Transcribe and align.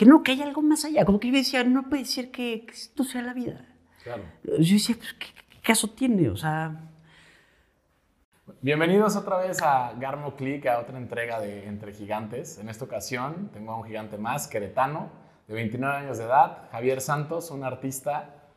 que 0.00 0.06
no, 0.06 0.22
que 0.22 0.32
hay 0.32 0.40
algo 0.40 0.62
más 0.62 0.86
allá. 0.86 1.04
Como 1.04 1.20
que 1.20 1.28
yo 1.28 1.34
decía, 1.34 1.62
no 1.62 1.90
puede 1.90 2.06
ser 2.06 2.30
que, 2.30 2.64
que 2.64 2.72
esto 2.72 3.04
sea 3.04 3.20
la 3.20 3.34
vida. 3.34 3.66
Claro. 4.02 4.22
Yo 4.44 4.56
decía, 4.56 4.96
pues, 4.96 5.12
¿qué, 5.12 5.26
qué 5.50 5.60
caso 5.60 5.90
tiene? 5.90 6.30
O 6.30 6.38
sea, 6.38 6.86
Bienvenidos 8.62 9.14
otra 9.14 9.36
vez 9.36 9.60
a 9.60 9.92
Garmo 9.98 10.36
Click, 10.36 10.64
a 10.68 10.78
otra 10.78 10.96
entrega 10.96 11.38
de 11.38 11.66
Entre 11.66 11.92
Gigantes. 11.92 12.56
En 12.56 12.70
esta 12.70 12.86
ocasión 12.86 13.50
tengo 13.52 13.72
a 13.72 13.76
un 13.76 13.84
gigante 13.84 14.16
más, 14.16 14.48
queretano, 14.48 15.10
de 15.46 15.52
29 15.52 15.94
años 15.94 16.16
de 16.16 16.24
edad, 16.24 16.70
Javier 16.72 17.02
Santos, 17.02 17.50
un 17.50 17.62
artista 17.62 18.48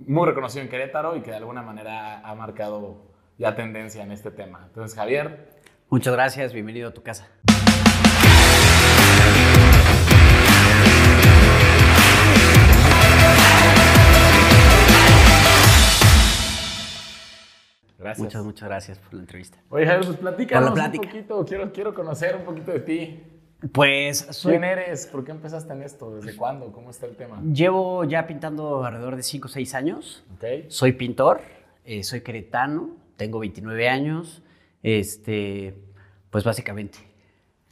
muy 0.00 0.26
reconocido 0.28 0.64
en 0.64 0.68
Querétaro 0.68 1.16
y 1.16 1.22
que 1.22 1.30
de 1.30 1.38
alguna 1.38 1.62
manera 1.62 2.20
ha 2.20 2.34
marcado 2.34 3.06
ya 3.38 3.56
tendencia 3.56 4.02
en 4.02 4.12
este 4.12 4.30
tema. 4.30 4.64
Entonces, 4.66 4.94
Javier, 4.94 5.62
muchas 5.88 6.12
gracias, 6.12 6.52
bienvenido 6.52 6.90
a 6.90 6.92
tu 6.92 7.02
casa. 7.02 7.26
Gracias. 18.18 18.24
Muchas, 18.24 18.44
muchas 18.44 18.68
gracias 18.68 18.98
por 18.98 19.14
la 19.14 19.20
entrevista. 19.20 19.58
Oye, 19.68 19.86
Javier, 19.86 20.06
pues 20.06 20.18
platícanos 20.18 20.70
Por 20.70 20.78
la 20.78 20.84
plática. 20.84 21.06
un 21.06 21.10
poquito. 21.10 21.44
Quiero, 21.44 21.72
quiero 21.72 21.94
conocer 21.94 22.36
un 22.36 22.44
poquito 22.44 22.72
de 22.72 22.80
ti. 22.80 23.22
Pues 23.72 24.26
soy, 24.30 24.52
¿Quién 24.52 24.64
eres? 24.64 25.06
¿Por 25.06 25.24
qué 25.24 25.32
empezaste 25.32 25.72
en 25.72 25.82
esto? 25.82 26.16
¿Desde 26.16 26.34
cuándo? 26.34 26.72
¿Cómo 26.72 26.90
está 26.90 27.06
el 27.06 27.16
tema? 27.16 27.42
llevo 27.52 28.04
ya 28.04 28.26
pintando 28.26 28.84
alrededor 28.84 29.16
de 29.16 29.22
5 29.22 29.46
o 29.46 29.50
6 29.50 29.74
años. 29.74 30.24
Ok. 30.36 30.44
Soy 30.68 30.92
pintor, 30.92 31.42
eh, 31.84 32.02
soy 32.02 32.22
queretano, 32.22 32.96
tengo 33.16 33.38
29 33.38 33.88
años. 33.88 34.42
Este, 34.82 35.74
pues 36.30 36.42
básicamente 36.44 36.98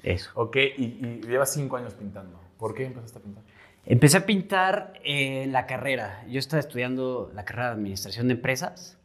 eso. 0.02 0.30
Ok, 0.34 0.56
y, 0.76 0.84
y 0.84 1.20
llevas 1.26 1.52
cinco 1.54 1.76
años 1.78 1.94
pintando. 1.94 2.38
¿Por 2.58 2.74
qué 2.74 2.84
empezaste 2.84 3.18
a 3.18 3.22
pintar? 3.22 3.44
Empecé 3.86 4.18
a 4.18 4.26
pintar 4.26 4.92
en 5.02 5.52
la 5.52 5.66
carrera. 5.66 6.22
Yo 6.28 6.38
estaba 6.38 6.60
estudiando 6.60 7.30
la 7.34 7.46
carrera 7.46 7.68
de 7.68 7.74
administración 7.74 8.28
de 8.28 8.34
empresas 8.34 8.97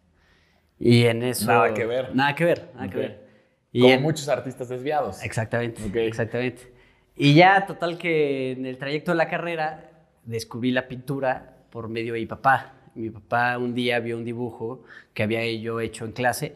y 0.85 1.05
en 1.05 1.23
eso 1.23 1.47
Nada 1.47 1.73
que 1.73 1.85
ver. 1.85 2.13
Nada 2.15 2.35
que 2.35 2.45
ver, 2.45 2.69
nada 2.75 2.89
que 2.89 2.97
ver. 2.97 3.23
Y 3.71 3.81
Como 3.81 3.93
en- 3.93 4.01
muchos 4.01 4.27
artistas 4.27 4.69
desviados. 4.69 5.23
Exactamente, 5.23 5.81
exactamente. 6.05 6.73
Y 7.15 7.33
ya, 7.35 7.65
total 7.65 7.97
que 7.97 8.51
en 8.51 8.65
el 8.65 8.77
trayecto 8.77 9.11
de 9.11 9.17
la 9.17 9.27
carrera 9.27 9.89
descubrí 10.25 10.71
la 10.71 10.87
pintura 10.87 11.57
por 11.69 11.87
medio 11.87 12.13
de 12.13 12.19
mi 12.19 12.25
papá. 12.25 12.73
Mi 12.95 13.09
papá 13.09 13.57
un 13.57 13.73
día 13.73 13.99
vio 13.99 14.17
un 14.17 14.25
dibujo 14.25 14.83
que 15.13 15.23
había 15.23 15.49
yo 15.53 15.79
hecho 15.79 16.05
en 16.05 16.11
clase, 16.11 16.55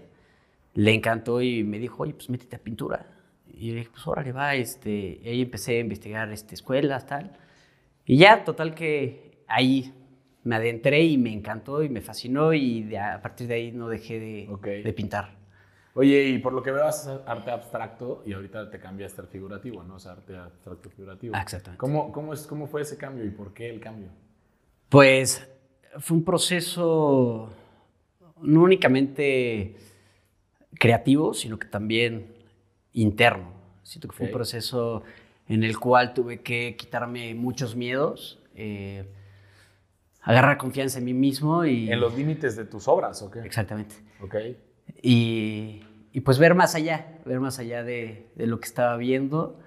le 0.73 0.93
encantó 0.93 1.41
y 1.41 1.63
me 1.63 1.79
dijo, 1.79 2.03
oye, 2.03 2.13
pues 2.13 2.29
métete 2.29 2.55
a 2.55 2.59
pintura. 2.59 3.07
Y 3.47 3.69
yo 3.69 3.75
dije, 3.75 3.89
pues 3.91 4.05
órale, 4.05 4.31
va, 4.31 4.53
este, 4.55 5.19
y 5.23 5.27
ahí 5.27 5.41
empecé 5.41 5.77
a 5.77 5.79
investigar 5.79 6.31
este, 6.31 6.53
escuelas, 6.53 7.07
tal. 7.07 7.31
Y 8.05 8.17
ya, 8.17 8.43
total 8.43 8.75
que 8.75 9.39
ahí 9.47 9.93
me 10.47 10.55
adentré 10.55 11.03
y 11.03 11.17
me 11.17 11.33
encantó 11.33 11.83
y 11.83 11.89
me 11.89 11.99
fascinó 12.01 12.53
y 12.53 12.83
de- 12.83 12.97
a 12.99 13.21
partir 13.21 13.47
de 13.47 13.55
ahí 13.55 13.71
no 13.71 13.89
dejé 13.89 14.19
de, 14.19 14.47
Ok. 14.49 14.65
de 14.67 14.93
pintar. 14.93 15.35
Oye, 15.93 16.25
y 16.29 16.37
por 16.37 16.53
lo 16.53 16.61
que 16.63 16.71
veo 16.71 16.85
haces 16.85 17.19
arte 17.25 17.51
abstracto 17.51 18.23
y 18.25 18.33
ahorita 18.33 18.69
te 18.69 18.79
cambiaste 18.79 19.19
al 19.21 19.27
figurativo, 19.27 19.83
¿no? 19.83 19.95
O 19.95 19.99
sea, 19.99 20.13
arte 20.13 20.37
abstracto 20.37 20.89
figurativo. 20.89 21.35
Ah, 21.35 21.41
exactamente. 21.41 21.79
¿Cómo, 21.79 22.11
cómo, 22.11 22.33
es, 22.33 22.47
¿Cómo 22.47 22.67
fue 22.67 22.81
ese 22.83 22.97
cambio 22.97 23.25
y 23.25 23.29
por 23.31 23.53
qué 23.53 23.69
el 23.69 23.79
cambio? 23.79 24.09
Pues 24.89 25.45
fue 25.99 26.17
un 26.17 26.23
proceso 26.23 27.49
no 28.41 28.61
únicamente 28.61 29.75
creativo, 30.79 31.33
sino 31.33 31.57
que 31.59 31.67
también 31.67 32.27
interno. 32.93 33.51
Siento 33.83 34.07
que 34.07 34.15
fue 34.15 34.25
Ok. 34.27 34.31
un 34.31 34.37
proceso 34.37 35.03
en 35.49 35.63
el 35.63 35.79
cual 35.79 36.13
tuve 36.13 36.41
que 36.41 36.75
quitarme 36.77 37.33
muchos 37.33 37.75
miedos, 37.75 38.39
eh, 38.53 39.05
agarrar 40.27 40.57
confianza 40.57 40.99
en 40.99 41.05
mí 41.05 41.13
mismo 41.13 41.63
y... 41.63 41.89
¿En 41.89 42.01
los 42.01 42.13
límites 42.13 42.57
de 42.57 42.65
tus 42.65 42.89
obras 42.89 43.21
o 43.21 43.31
qué? 43.31 43.39
Exactamente. 43.39 43.95
Ok. 44.21 44.35
Y, 45.01 45.81
y 46.11 46.19
pues 46.19 46.37
ver 46.37 46.53
más 46.53 46.75
allá, 46.75 47.19
ver 47.25 47.39
más 47.39 47.59
allá 47.59 47.81
de, 47.83 48.27
de 48.35 48.45
lo 48.45 48.59
que 48.59 48.65
estaba 48.65 48.97
viendo. 48.97 49.57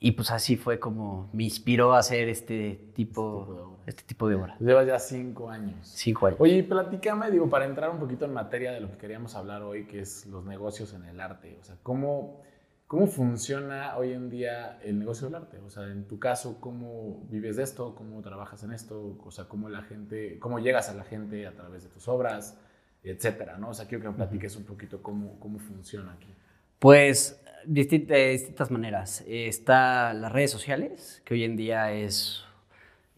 Y 0.00 0.12
pues 0.12 0.32
así 0.32 0.56
fue 0.56 0.80
como 0.80 1.30
me 1.32 1.44
inspiró 1.44 1.94
a 1.94 1.98
hacer 1.98 2.28
este 2.28 2.90
tipo, 2.94 3.44
tipo 3.44 3.54
de 3.54 3.60
obra. 3.60 3.82
este 3.86 4.02
tipo 4.02 4.28
de 4.28 4.34
obra. 4.34 4.56
Llevas 4.58 4.86
ya 4.88 4.98
cinco 4.98 5.50
años. 5.50 5.76
Cinco 5.84 6.26
años. 6.26 6.40
Oye, 6.40 6.64
platícame, 6.64 7.30
digo, 7.30 7.48
para 7.48 7.66
entrar 7.66 7.90
un 7.90 8.00
poquito 8.00 8.24
en 8.24 8.32
materia 8.32 8.72
de 8.72 8.80
lo 8.80 8.90
que 8.90 8.96
queríamos 8.96 9.36
hablar 9.36 9.62
hoy, 9.62 9.84
que 9.84 10.00
es 10.00 10.26
los 10.26 10.44
negocios 10.44 10.94
en 10.94 11.04
el 11.04 11.20
arte. 11.20 11.58
O 11.60 11.64
sea, 11.64 11.76
¿cómo, 11.84 12.42
cómo 12.90 13.06
funciona 13.06 13.96
hoy 13.96 14.12
en 14.14 14.28
día 14.28 14.80
el 14.82 14.98
negocio 14.98 15.28
del 15.28 15.36
arte? 15.36 15.58
O 15.58 15.70
sea, 15.70 15.84
en 15.84 16.08
tu 16.08 16.18
caso, 16.18 16.60
¿cómo 16.60 17.24
vives 17.30 17.54
de 17.54 17.62
esto? 17.62 17.94
¿Cómo 17.94 18.20
trabajas 18.20 18.64
en 18.64 18.72
esto? 18.72 19.16
O 19.24 19.30
sea, 19.30 19.44
¿cómo 19.44 19.68
la 19.68 19.82
gente, 19.82 20.40
cómo 20.40 20.58
llegas 20.58 20.88
a 20.88 20.94
la 20.94 21.04
gente 21.04 21.46
a 21.46 21.52
través 21.52 21.84
de 21.84 21.88
tus 21.88 22.08
obras? 22.08 22.58
Etcétera, 23.04 23.58
¿no? 23.58 23.68
O 23.68 23.74
sea, 23.74 23.86
quiero 23.86 24.02
que 24.02 24.08
me 24.08 24.16
platiques 24.16 24.56
un 24.56 24.64
poquito 24.64 25.00
cómo, 25.04 25.38
cómo 25.38 25.60
funciona 25.60 26.14
aquí. 26.14 26.34
Pues 26.80 27.40
de 27.64 27.84
distintas 27.84 28.72
maneras. 28.72 29.22
Está 29.28 30.12
las 30.12 30.32
redes 30.32 30.50
sociales, 30.50 31.22
que 31.24 31.34
hoy 31.34 31.44
en 31.44 31.54
día 31.54 31.92
es, 31.92 32.42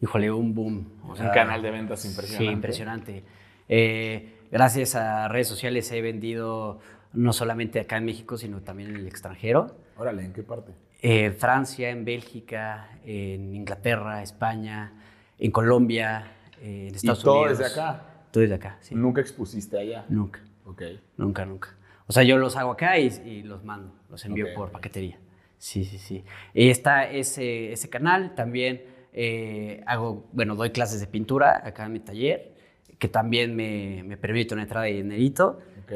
híjole, 0.01 0.29
un 0.29 0.53
boom. 0.53 1.01
O 1.03 1.07
un 1.07 1.17
sea, 1.17 1.31
canal 1.31 1.63
de 1.63 1.71
ventas 1.71 2.05
impresionante. 2.05 2.45
Sí, 2.45 2.53
impresionante. 2.53 3.23
Eh, 3.67 4.35
gracias 4.51 4.93
a 4.93 5.29
redes 5.29 5.47
sociales 5.47 5.91
he 5.91 6.03
vendido 6.03 6.79
no 7.13 7.33
solamente 7.33 7.79
acá 7.79 7.97
en 7.97 8.05
México, 8.05 8.37
sino 8.37 8.61
también 8.61 8.89
en 8.89 8.95
el 8.97 9.07
extranjero. 9.07 9.75
Órale, 9.97 10.23
¿en 10.25 10.33
qué 10.33 10.43
parte? 10.43 10.71
En 11.01 11.33
Francia, 11.35 11.89
en 11.89 12.05
Bélgica, 12.05 12.89
en 13.05 13.53
Inglaterra, 13.55 14.21
España, 14.23 14.93
en 15.37 15.51
Colombia, 15.51 16.31
eh, 16.61 16.87
en 16.89 16.95
Estados 16.95 17.19
y 17.19 17.23
todo 17.23 17.41
Unidos. 17.41 17.59
desde 17.59 17.71
acá. 17.73 18.03
Todo 18.31 18.41
desde 18.41 18.55
acá, 18.55 18.77
sí. 18.81 18.95
Nunca 18.95 19.21
expusiste 19.21 19.77
allá. 19.77 20.05
Nunca, 20.09 20.41
Ok. 20.65 20.81
nunca, 21.17 21.45
nunca. 21.45 21.69
O 22.07 22.13
sea, 22.13 22.23
yo 22.23 22.37
los 22.37 22.55
hago 22.57 22.71
acá 22.71 22.97
y, 22.99 23.07
y 23.25 23.43
los 23.43 23.63
mando, 23.63 23.93
los 24.09 24.23
envío 24.25 24.47
por 24.55 24.71
paquetería. 24.71 25.19
Sí, 25.57 25.85
sí, 25.85 25.97
sí. 25.97 26.23
Y 26.53 26.69
está 26.69 27.09
ese, 27.09 27.71
ese 27.71 27.89
canal, 27.89 28.33
también 28.35 28.81
eh, 29.13 29.81
hago, 29.85 30.27
bueno, 30.33 30.55
doy 30.55 30.71
clases 30.71 30.99
de 30.99 31.07
pintura 31.07 31.61
acá 31.65 31.85
en 31.85 31.93
mi 31.93 31.99
taller, 31.99 32.53
que 32.99 33.07
también 33.07 33.55
me, 33.55 34.03
me 34.03 34.17
permite 34.17 34.53
una 34.53 34.63
entrada 34.63 34.85
de 34.87 34.93
dinerito. 34.93 35.59
Ok. 35.83 35.91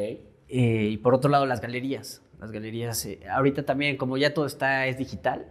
Eh, 0.50 0.90
y 0.92 0.98
por 0.98 1.14
otro 1.14 1.30
lado, 1.30 1.46
las 1.46 1.62
galerías. 1.62 2.22
Las 2.40 2.52
galerías, 2.52 3.06
eh, 3.06 3.20
ahorita 3.30 3.66
también, 3.66 3.98
como 3.98 4.18
ya 4.18 4.34
todo 4.34 4.46
está, 4.46 4.88
es 4.88 4.98
digital, 4.98 5.48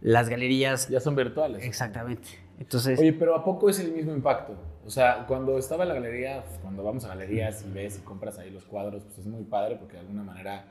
las 0.00 0.28
galerías... 0.28 0.88
Ya 0.88 1.00
son 1.00 1.16
virtuales. 1.16 1.64
Exactamente. 1.64 2.28
Entonces, 2.58 2.98
Oye, 2.98 3.12
pero 3.12 3.34
¿a 3.34 3.44
poco 3.44 3.68
es 3.68 3.78
el 3.80 3.92
mismo 3.92 4.12
impacto? 4.12 4.56
O 4.84 4.90
sea, 4.90 5.26
cuando 5.26 5.58
estaba 5.58 5.84
en 5.84 5.90
la 5.90 5.94
galería, 5.94 6.44
pues, 6.44 6.58
cuando 6.60 6.82
vamos 6.82 7.04
a 7.04 7.08
galerías 7.08 7.64
y 7.64 7.72
ves 7.72 7.98
y 7.98 8.02
compras 8.02 8.38
ahí 8.38 8.50
los 8.50 8.64
cuadros, 8.64 9.04
pues 9.04 9.18
es 9.18 9.26
muy 9.26 9.44
padre 9.44 9.76
porque 9.76 9.94
de 9.94 10.00
alguna 10.00 10.22
manera 10.22 10.64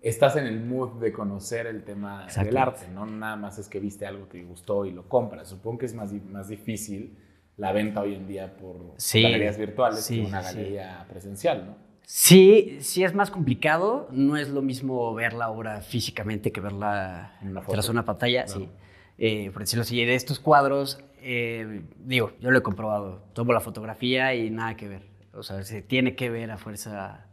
estás 0.00 0.36
en 0.36 0.46
el 0.46 0.60
mood 0.60 1.00
de 1.00 1.12
conocer 1.12 1.66
el 1.66 1.84
tema 1.84 2.26
del 2.26 2.56
arte, 2.56 2.88
¿no? 2.88 3.06
Nada 3.06 3.36
más 3.36 3.58
es 3.58 3.68
que 3.68 3.78
viste 3.78 4.06
algo 4.06 4.28
que 4.28 4.38
te 4.40 4.44
gustó 4.44 4.86
y 4.86 4.92
lo 4.92 5.08
compras. 5.08 5.48
Supongo 5.48 5.78
que 5.78 5.86
es 5.86 5.94
más, 5.94 6.12
más 6.12 6.48
difícil 6.48 7.18
la 7.56 7.72
venta 7.72 8.00
hoy 8.00 8.14
en 8.14 8.26
día 8.26 8.56
por 8.56 8.94
Sí, 8.96 9.22
galerías 9.22 9.58
virtuales 9.58 10.00
sí, 10.00 10.22
que 10.22 10.26
una 10.26 10.42
sí. 10.42 10.56
galería 10.56 11.06
presencial, 11.08 11.66
¿no? 11.66 11.89
Sí, 12.12 12.78
sí 12.80 13.04
es 13.04 13.14
más 13.14 13.30
complicado. 13.30 14.08
No 14.10 14.36
es 14.36 14.48
lo 14.48 14.62
mismo 14.62 15.14
ver 15.14 15.32
la 15.32 15.48
obra 15.48 15.80
físicamente 15.80 16.50
que 16.50 16.60
verla 16.60 17.38
una 17.40 17.60
tras 17.62 17.88
una 17.88 18.04
pantalla. 18.04 18.46
Claro. 18.46 18.60
Sí. 18.62 18.68
Eh, 19.18 19.50
por 19.52 19.62
decirlo 19.62 19.82
así, 19.82 20.04
de 20.04 20.16
estos 20.16 20.40
cuadros, 20.40 20.98
eh, 21.22 21.82
digo, 22.00 22.32
yo 22.40 22.50
lo 22.50 22.58
he 22.58 22.62
comprobado. 22.62 23.22
Tomo 23.32 23.52
la 23.52 23.60
fotografía 23.60 24.34
y 24.34 24.50
nada 24.50 24.76
que 24.76 24.88
ver. 24.88 25.02
O 25.34 25.44
sea, 25.44 25.62
se 25.62 25.82
tiene 25.82 26.16
que 26.16 26.30
ver 26.30 26.50
a 26.50 26.58
fuerza 26.58 27.26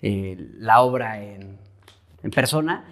eh, 0.00 0.36
la 0.56 0.80
obra 0.80 1.22
en, 1.22 1.58
en 2.22 2.30
persona. 2.30 2.86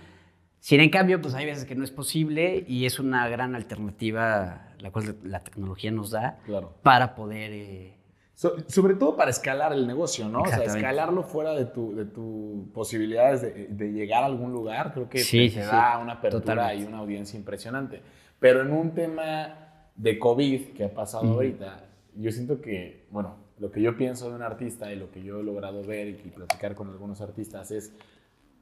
Sin 0.59 0.81
en 0.81 0.91
cambio, 0.91 1.22
pues 1.22 1.33
hay 1.34 1.47
veces 1.47 1.65
que 1.65 1.75
no 1.75 1.84
es 1.84 1.91
posible 1.91 2.67
y 2.69 2.84
es 2.84 3.01
una 3.01 3.27
gran 3.31 3.55
alternativa 3.55 4.67
la 4.78 4.91
cual 4.91 5.16
la 5.25 5.41
tecnología 5.43 5.91
nos 5.91 6.10
da 6.10 6.39
Claro. 6.45 6.75
para 6.83 7.15
poder 7.15 7.51
eh, 7.53 7.95
So- 8.41 8.57
sobre 8.69 8.95
todo 8.95 9.16
para 9.16 9.31
escalar 9.31 9.75
el 9.75 9.87
negocio, 9.87 10.27
¿no? 10.27 10.41
O 10.41 10.47
sea, 10.47 10.65
escalarlo 10.65 11.22
fuera 11.25 11.53
de 11.53 11.66
tu, 11.66 11.95
de 11.95 12.07
tu 12.07 12.71
posibilidades 12.72 13.42
de, 13.42 13.66
de 13.69 13.92
llegar 13.92 14.22
a 14.22 14.27
algún 14.27 14.51
lugar, 14.51 14.95
creo 14.95 15.10
que 15.10 15.19
Sí, 15.19 15.41
te, 15.41 15.48
sí, 15.51 15.54
te 15.57 15.63
sí. 15.65 15.69
da 15.71 15.98
una 15.98 16.15
apertura 16.15 16.41
Totalmente. 16.54 16.83
y 16.83 16.87
una 16.87 16.98
audiencia 17.01 17.39
impresionante. 17.39 18.01
Pero 18.39 18.63
en 18.63 18.71
un 18.72 18.92
tema 18.95 19.91
de 19.95 20.19
COVID 20.19 20.69
que 20.72 20.84
ha 20.84 20.95
pasado 20.95 21.31
ahorita, 21.34 21.84
yo 22.16 22.33
siento 22.33 22.63
que, 22.63 23.04
bueno, 23.10 23.37
lo 23.59 23.71
que 23.71 23.83
yo 23.83 23.95
pienso 23.98 24.31
de 24.31 24.37
un 24.37 24.43
artista 24.43 24.91
y 24.91 24.97
lo 24.97 25.10
que 25.10 25.22
yo 25.22 25.41
he 25.41 25.43
logrado 25.43 25.84
ver 25.84 26.09
y, 26.09 26.13
y 26.13 26.31
platicar 26.31 26.75
con 26.75 26.89
algunos 26.89 27.21
artistas 27.21 27.71
es 27.72 27.93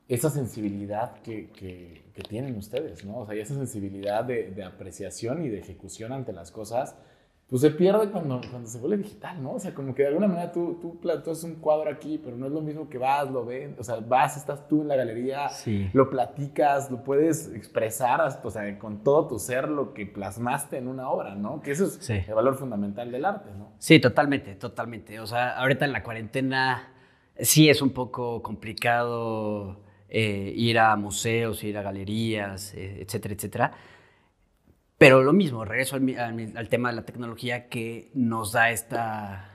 esa 0.09 0.29
sensibilidad 0.29 1.21
que, 1.23 1.51
que- 1.51 2.03
que 2.15 2.23
tienen 2.23 2.57
ustedes, 2.57 3.05
¿no? 3.05 3.19
O 3.19 3.27
sea, 3.27 3.37
y 3.37 3.41
esa 3.41 3.55
sensibilidad 3.55 4.25
de, 4.25 4.51
de 4.51 4.65
apreciación 4.65 5.45
y 5.45 5.49
de 5.49 5.61
ejecución 5.61 6.13
ante 6.13 6.33
las 6.33 6.51
cosas 6.51 6.97
pues 7.49 7.63
se 7.63 7.71
pierde 7.71 8.11
cuando, 8.11 8.43
cuando 8.51 8.69
se 8.69 8.79
vuelve 8.79 8.99
digital, 8.99 9.43
¿no? 9.43 9.53
O 9.55 9.59
sea, 9.59 9.75
como 9.75 9.95
que 9.95 10.03
de 10.03 10.09
alguna 10.09 10.27
manera 10.29 10.53
tú, 10.53 10.79
tú 10.83 11.01
plantas 11.01 11.43
un 11.45 11.55
cuadro 11.55 11.91
aquí, 11.91 12.21
pero 12.23 12.37
no 12.37 12.45
es 12.47 12.53
lo 12.53 12.61
mismo 12.61 12.91
que 12.91 12.99
vas, 12.99 13.31
lo 13.31 13.45
ven, 13.47 13.75
o 13.79 13.83
sea, 13.83 13.97
vas, 14.01 14.37
estás 14.37 14.69
tú 14.69 14.83
en 14.83 14.89
la 14.89 14.97
galería, 14.97 15.49
Sí. 15.49 15.89
lo 15.95 16.11
platicas, 16.11 16.91
lo 16.91 17.03
puedes 17.03 17.51
expresar, 17.55 18.21
hasta, 18.21 18.47
o 18.47 18.51
sea, 18.51 18.79
con 18.79 19.03
todo 19.03 19.29
tu 19.29 19.39
ser 19.39 19.69
lo 19.71 19.95
que 19.95 20.05
plasmaste 20.05 20.77
en 20.77 20.89
una 20.89 21.09
obra, 21.09 21.35
¿no? 21.37 21.63
Que 21.63 21.71
eso 21.71 21.87
es 21.87 21.95
Sí. 22.03 22.21
el 22.29 22.35
valor 22.35 22.57
fundamental 22.57 23.11
del 23.11 23.25
arte, 23.25 23.49
¿no? 23.57 23.71
Sí, 23.79 23.99
totalmente, 23.99 24.55
totalmente. 24.57 25.19
O 25.21 25.27
sea, 25.27 25.57
ahorita 25.59 25.87
en 25.87 25.93
la 25.93 26.03
cuarentena 26.03 26.89
sí 27.41 27.71
es 27.71 27.81
un 27.81 27.91
poco 27.91 28.43
complicado 28.43 29.81
eh, 30.11 30.53
ir 30.57 30.79
a 30.79 30.97
museos, 30.97 31.63
ir 31.65 31.77
a 31.79 31.83
galerías, 31.83 32.73
eh, 32.75 33.03
etcétera, 33.03 33.35
etcétera. 33.35 33.73
Pero 34.99 35.23
lo 35.23 35.33
mismo, 35.33 35.65
regreso 35.65 35.97
al, 35.97 36.69
tema 36.69 36.91
de 36.91 36.97
la 36.97 37.03
tecnología 37.05 37.69
que 37.69 38.11
nos 38.15 38.53
da 38.53 38.71
esta, 38.71 39.49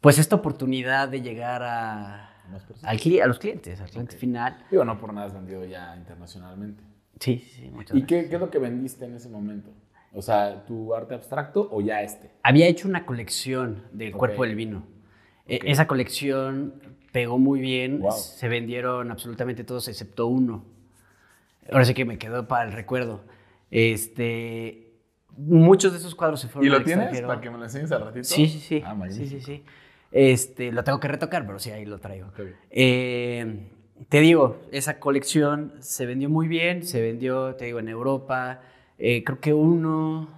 pues 0.00 0.18
esta 0.18 0.36
oportunidad 0.36 1.08
de 1.08 1.22
llegar 1.22 1.62
a, 1.62 2.42
al 2.82 3.00
los 3.28 3.38
clientes, 3.38 3.80
al 3.80 3.88
cliente 3.88 4.16
Ok. 4.16 4.20
final. 4.20 4.66
Digo, 4.70 4.84
no 4.84 4.98
por 4.98 5.14
nada 5.14 5.28
has 5.28 5.34
vendido 5.34 5.64
ya 5.64 5.94
internacionalmente. 5.96 6.82
Sí, 7.20 7.38
sí, 7.38 7.70
muchas 7.70 7.96
¿Y 7.96 8.00
gracias. 8.00 8.22
qué, 8.22 8.28
qué 8.28 8.34
es 8.34 8.40
lo 8.40 8.50
que 8.50 8.58
vendiste 8.58 9.04
en 9.04 9.14
ese 9.14 9.28
momento? 9.28 9.70
O 10.12 10.22
sea, 10.22 10.64
¿tu 10.66 10.94
arte 10.94 11.14
abstracto 11.14 11.68
o 11.70 11.80
ya 11.80 12.02
este? 12.02 12.30
Había 12.42 12.66
hecho 12.66 12.88
una 12.88 13.06
colección 13.06 13.84
del 13.92 14.12
cuerpo 14.12 14.42
del 14.44 14.56
vino. 14.56 14.82
E-. 15.46 15.60
Esa 15.64 15.86
colección 15.86 16.74
pegó 17.12 17.38
muy 17.38 17.60
bien. 17.60 18.00
Wow. 18.00 18.12
Se 18.12 18.48
vendieron 18.48 19.12
absolutamente 19.12 19.62
todos 19.62 19.86
excepto 19.86 20.26
uno. 20.26 20.64
Ahora 21.70 21.84
sí 21.84 21.94
que 21.94 22.04
me 22.04 22.18
quedó 22.18 22.48
para 22.48 22.64
el 22.64 22.72
recuerdo. 22.72 23.22
Este, 23.70 24.92
muchos 25.36 25.92
de 25.92 25.98
esos 25.98 26.14
cuadros 26.14 26.40
se 26.40 26.48
fueron 26.48 26.66
¿Y 26.66 26.70
lo 26.70 26.76
al 26.78 26.84
tienes 26.84 27.04
extranjero. 27.04 27.28
para 27.28 27.40
que 27.40 27.50
me 27.50 27.58
lo 27.58 27.64
enseñes 27.64 27.92
al 27.92 28.02
ratito? 28.04 28.24
Sí, 28.24 28.48
sí, 28.48 28.58
sí. 28.60 28.82
Ah, 28.84 28.96
sí, 29.08 29.26
sí, 29.26 29.40
sí. 29.40 29.62
Este, 30.12 30.72
lo 30.72 30.82
tengo 30.82 30.98
que 30.98 31.08
retocar, 31.08 31.46
pero 31.46 31.58
sí, 31.58 31.70
ahí 31.70 31.84
lo 31.86 31.98
traigo. 31.98 32.28
Eh, 32.70 33.68
te 34.08 34.20
digo, 34.20 34.60
esa 34.72 34.98
colección 34.98 35.74
se 35.80 36.06
vendió 36.06 36.28
muy 36.28 36.48
bien, 36.48 36.84
se 36.84 37.00
vendió, 37.00 37.54
te 37.54 37.66
digo, 37.66 37.78
en 37.78 37.88
Europa. 37.88 38.60
Eh, 38.98 39.22
creo 39.24 39.40
que 39.40 39.54
uno, 39.54 40.28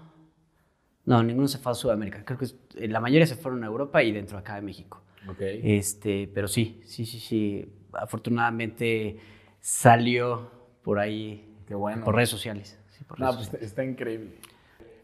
no, 1.06 1.23
ninguno 1.23 1.49
se 1.49 1.58
fue 1.58 1.73
a 1.73 1.75
Sudamérica. 1.75 2.25
Creo 2.25 2.38
que 2.38 2.46
eh, 2.76 2.88
la 2.88 3.00
mayoría 3.00 3.26
se 3.26 3.35
fueron 3.37 3.64
a 3.64 3.67
Europa 3.67 4.02
y 4.02 4.12
dentro 4.12 4.37
acá 4.37 4.56
de 4.56 4.62
México. 4.62 5.02
Este, 5.38 6.28
pero 6.35 6.49
sí, 6.49 6.81
sí, 6.85 7.06
sí, 7.06 7.19
sí. 7.20 7.73
Afortunadamente 7.93 9.19
salió 9.61 10.50
por 10.82 10.99
ahí, 10.99 11.49
Qué 11.67 11.75
bueno. 11.75 12.05
por 12.05 12.14
redes 12.17 12.28
sociales. 12.28 12.78
Sí, 13.02 13.08
por 13.08 13.20
No, 13.20 13.34
pues 13.34 13.52
está 13.54 13.84
increíble. 13.84 14.37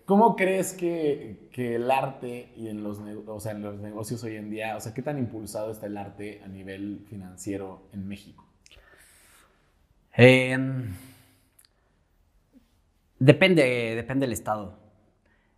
¿Cómo 0.05 0.37
crees 0.37 0.73
que, 0.73 1.49
que 1.53 1.75
el 1.75 1.91
arte 1.91 2.53
y 2.57 2.69
en 2.69 2.83
los, 2.83 2.99
o 2.99 3.41
sea, 3.41 3.53
en 3.53 3.63
los 3.63 3.79
negocios 3.79 4.25
hoy 4.25 4.37
en 4.37 4.51
día, 4.51 4.77
o 4.77 4.81
sea, 4.81 4.95
qué 4.95 5.03
tan 5.03 5.19
impulsado 5.19 5.71
está 5.71 5.87
el 5.87 5.99
arte 5.99 6.41
a 6.43 6.49
nivel 6.49 7.05
financiero 7.11 7.83
en 7.93 8.09
México? 8.09 8.45
Depende, 13.19 13.95
depende 13.97 14.27
del 14.27 14.33
estado. 14.33 14.79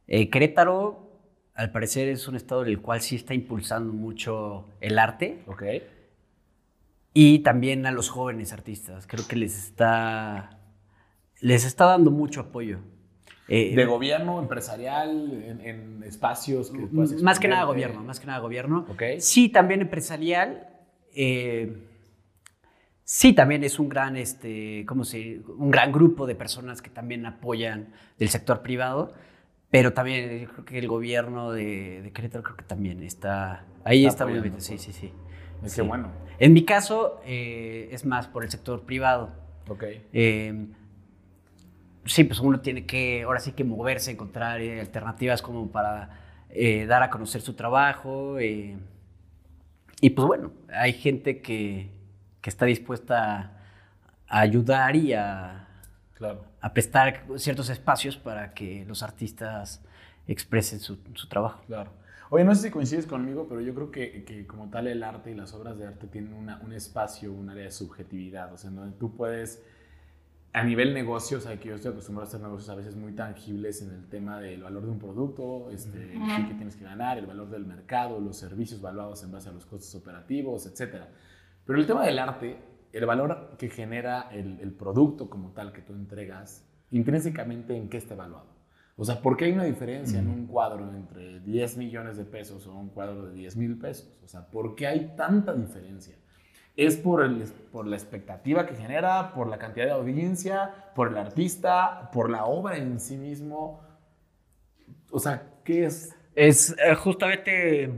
Eh, 0.07 0.31
Querétaro, 0.31 1.21
al 1.55 1.71
parecer, 1.71 2.09
es 2.09 2.27
un 2.27 2.37
estado 2.37 2.63
en 2.63 2.69
el 2.69 2.81
cual 2.81 3.01
sí 3.01 3.17
está 3.17 3.35
impulsando 3.35 3.93
mucho 3.93 4.67
el 4.81 4.99
arte 4.99 5.43
Ok. 5.47 5.63
y 7.13 7.41
también 7.41 7.87
a 7.87 7.91
los 7.93 8.09
jóvenes 8.09 8.53
artistas. 8.53 9.07
Creo 9.07 9.27
que 9.29 9.37
les 9.37 9.57
está, 9.57 10.60
les 11.41 11.65
está 11.65 11.87
dando 11.87 12.11
mucho 12.11 12.41
apoyo. 12.41 12.79
Eh, 13.49 13.75
¿De 13.75 13.85
gobierno, 13.85 14.39
empresarial, 14.41 15.33
en, 15.45 15.61
en 15.61 16.03
espacios 16.05 16.71
que 16.71 16.79
más 16.79 17.39
que 17.41 17.49
nada 17.49 17.63
exponerte? 17.63 17.67
gobierno, 17.67 18.03
más 18.05 18.21
que 18.21 18.27
nada 18.27 18.39
gobierno. 18.39 18.87
Ok. 18.89 19.03
Sí, 19.19 19.49
también 19.49 19.81
empresarial. 19.81 20.69
eh, 21.15 21.77
sí, 23.03 23.33
también 23.33 23.65
es 23.65 23.79
un 23.81 23.89
gran, 23.89 24.17
este, 24.17 24.85
¿cómo 24.87 25.05
se? 25.05 25.41
Un 25.59 25.71
gran 25.73 25.91
grupo 25.91 26.27
de 26.29 26.37
personas 26.37 26.81
que 26.81 26.91
también 26.91 27.27
apoyan 27.27 27.89
del 28.19 28.29
sector 28.29 28.63
privado. 28.63 29.13
Pero 29.71 29.93
también 29.93 30.47
creo 30.47 30.65
que 30.65 30.79
el 30.79 30.89
gobierno 30.89 31.53
de, 31.53 32.03
de 32.03 32.13
Querétaro 32.13 32.43
creo 32.43 32.57
que 32.57 32.65
también 32.65 33.05
está... 33.05 33.65
Ahí 33.85 34.05
Está 34.05 34.25
está, 34.25 34.27
muy 34.27 34.41
bien, 34.41 34.61
sí, 34.61 34.73
pues. 34.73 34.83
sí, 34.83 34.93
sí. 34.93 35.13
Es 35.65 35.73
Sí. 35.73 35.77
que 35.81 35.87
bueno. 35.87 36.09
En 36.41 36.53
mi 36.53 36.65
caso, 36.65 37.21
eh, 37.25 37.89
es 37.93 38.05
más 38.05 38.27
por 38.27 38.43
el 38.43 38.51
sector 38.51 38.83
privado. 38.83 39.31
Ok. 39.69 39.85
Sí, 42.11 42.25
pues 42.25 42.41
uno 42.41 42.61
tiene 42.61 42.87
que, 42.87 43.23
ahora 43.23 43.39
sí 43.39 43.53
que 43.53 43.63
moverse, 43.63 44.11
encontrar 44.11 44.61
eh, 44.61 44.81
alternativas 44.81 45.43
como 45.43 45.71
para 45.71 46.11
eh, 46.51 46.85
dar 46.87 47.05
a 47.05 47.11
conocer 47.11 47.41
su 47.41 47.55
trabajo. 47.55 48.39
eh, 48.41 48.77
y 50.01 50.11
pues 50.11 50.27
bueno, 50.27 50.51
hay 50.73 50.93
gente 50.93 51.41
que, 51.41 51.91
que 52.41 52.51
está 52.51 52.65
dispuesta 52.67 53.53
a 54.29 54.41
ayudar 54.41 54.97
y 54.97 55.13
a, 55.13 55.69
Claro. 56.15 56.45
a 56.61 56.73
prestar 56.73 57.25
ciertos 57.37 57.71
espacios 57.71 58.17
para 58.17 58.53
que 58.55 58.85
los 58.87 59.03
artistas 59.03 59.81
expresen 60.27 60.81
su, 60.81 60.99
su 61.15 61.29
trabajo. 61.29 61.63
Claro. 61.67 61.93
Oye, 62.31 62.45
no 62.45 62.55
sé 62.55 62.63
si 62.63 62.71
coincides 62.71 63.07
conmigo, 63.07 63.47
pero 63.49 63.61
yo 63.61 63.73
creo 63.75 63.91
que, 63.91 64.25
que 64.25 64.47
como 64.47 64.69
tal 64.69 64.87
el 64.89 65.03
arte 65.03 65.31
y 65.31 65.35
las 65.35 65.55
obras 65.55 65.79
de 65.79 65.87
arte 65.87 66.07
tienen 66.09 66.33
una- 66.35 66.59
un 66.61 66.73
espacio, 66.73 67.33
un 67.33 67.51
área 67.51 67.65
de 67.65 67.71
subjetividad, 67.71 68.53
o 68.53 68.57
sea, 68.59 68.71
donde 68.71 68.97
tú 68.99 69.17
puedes, 69.17 69.63
a 70.53 70.65
nivel 70.65 70.93
negocio, 70.95 71.39
o 71.39 71.41
sea, 71.41 71.59
que 71.59 71.69
yo 71.69 71.77
estoy 71.77 71.93
acostumbrado 71.93 72.27
a 72.27 72.29
hacer 72.29 72.41
negocios 72.41 72.69
a 72.71 72.75
veces 72.75 72.97
muy 72.97 73.13
tangibles 73.13 73.83
en 73.83 73.91
el 73.91 74.09
tema 74.09 74.41
del 74.41 74.63
valor 74.63 74.85
de 74.85 74.91
un 74.91 74.99
producto, 74.99 75.71
este, 75.71 76.15
el 76.15 76.23
fee 76.23 76.49
que 76.49 76.55
tienes 76.55 76.77
que 76.77 76.85
ganar, 76.85 77.19
el 77.19 77.27
valor 77.27 77.51
del 77.51 77.65
mercado, 77.65 78.19
los 78.21 78.37
servicios 78.37 78.81
valuados 78.81 79.23
en 79.23 79.31
base 79.31 79.49
a 79.49 79.53
los 79.53 79.65
costos 79.65 79.95
operativos, 79.95 80.67
etc. 80.67 81.05
Pero 81.65 81.79
el 81.79 81.87
tema 81.87 82.05
del 82.05 82.19
arte, 82.19 82.57
el 82.93 83.07
valor 83.07 83.55
que 83.59 83.71
genera 83.71 84.29
el, 84.33 84.59
el 84.61 84.73
producto 84.73 85.31
como 85.31 85.53
tal 85.53 85.73
que 85.73 85.83
tú 85.83 85.93
entregas, 85.93 86.67
intrínsecamente 86.91 87.77
en 87.77 87.89
qué 87.89 87.99
está 87.99 88.15
evaluado. 88.15 88.51
O 88.97 89.05
sea, 89.05 89.23
¿por 89.23 89.37
qué 89.37 89.47
hay 89.47 89.53
una 89.53 89.65
diferencia 89.65 90.19
en 90.19 90.29
un 90.29 90.47
cuadro 90.47 90.95
entre 90.95 91.41
10 91.41 91.79
millones 91.79 92.19
de 92.19 92.25
pesos 92.25 92.67
o 92.67 92.75
un 92.75 92.91
cuadro 92.91 93.27
de 93.27 93.35
10 93.35 93.57
mil 93.57 93.79
pesos? 93.79 94.13
O 94.23 94.29
sea, 94.29 94.51
¿por 94.51 94.75
qué 94.75 94.89
hay 94.89 95.15
tanta 95.17 95.55
diferencia? 95.55 96.17
¿Es 96.77 96.97
por, 96.97 97.23
el, 97.23 97.45
por 97.73 97.87
la 97.87 97.97
expectativa 97.97 98.67
que 98.67 98.75
genera, 98.75 99.33
por 99.35 99.49
la 99.49 99.59
cantidad 99.59 99.87
de 99.87 99.93
audiencia, 99.93 100.93
por 100.95 101.09
el 101.09 101.19
artista, 101.19 102.11
por 102.13 102.31
la 102.31 102.45
obra 102.45 102.79
en 102.79 103.01
sí 103.01 103.17
mismo? 103.17 103.81
O 105.11 105.19
sea, 105.19 105.43
¿qué 105.65 105.85
es? 105.85 106.15
Es 106.35 106.71
eh, 106.79 106.95
justamente 106.95 107.91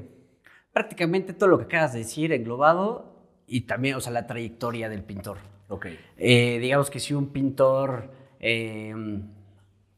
prácticamente 0.73 1.33
todo 1.33 1.51
lo 1.51 1.59
que 1.59 1.65
acabas 1.65 1.93
de 1.93 2.01
decir 2.01 2.33
englobado 2.33 3.13
y 3.47 3.63
también, 3.63 3.97
o 3.97 4.01
sea, 4.01 4.13
la 4.13 4.27
trayectoria 4.27 4.89
del 4.89 5.05
pintor. 5.05 5.39
Ok, 5.69 5.87
Eh, 6.17 6.59
digamos 6.59 6.91
que 6.91 6.99
si 7.01 7.15
un 7.15 7.29
pintor 7.29 8.11
eh, 8.41 8.95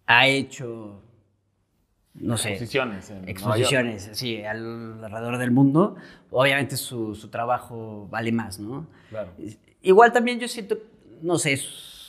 ha 0.06 0.28
hecho, 0.28 1.02
no 2.14 2.36
sé, 2.36 2.50
exposiciones. 2.52 3.10
exposiciones, 3.26 4.10
sí, 4.12 4.42
al- 4.44 5.02
alrededor 5.04 5.38
del 5.38 5.50
mundo, 5.50 5.96
obviamente 6.30 6.76
su, 6.76 7.14
su 7.14 7.28
trabajo 7.28 8.06
vale 8.10 8.30
más, 8.32 8.58
¿no? 8.58 8.86
Claro. 9.10 9.32
Igual 9.82 10.12
también 10.12 10.38
yo 10.38 10.48
siento, 10.48 10.76
no 11.22 11.38
sé, 11.38 11.60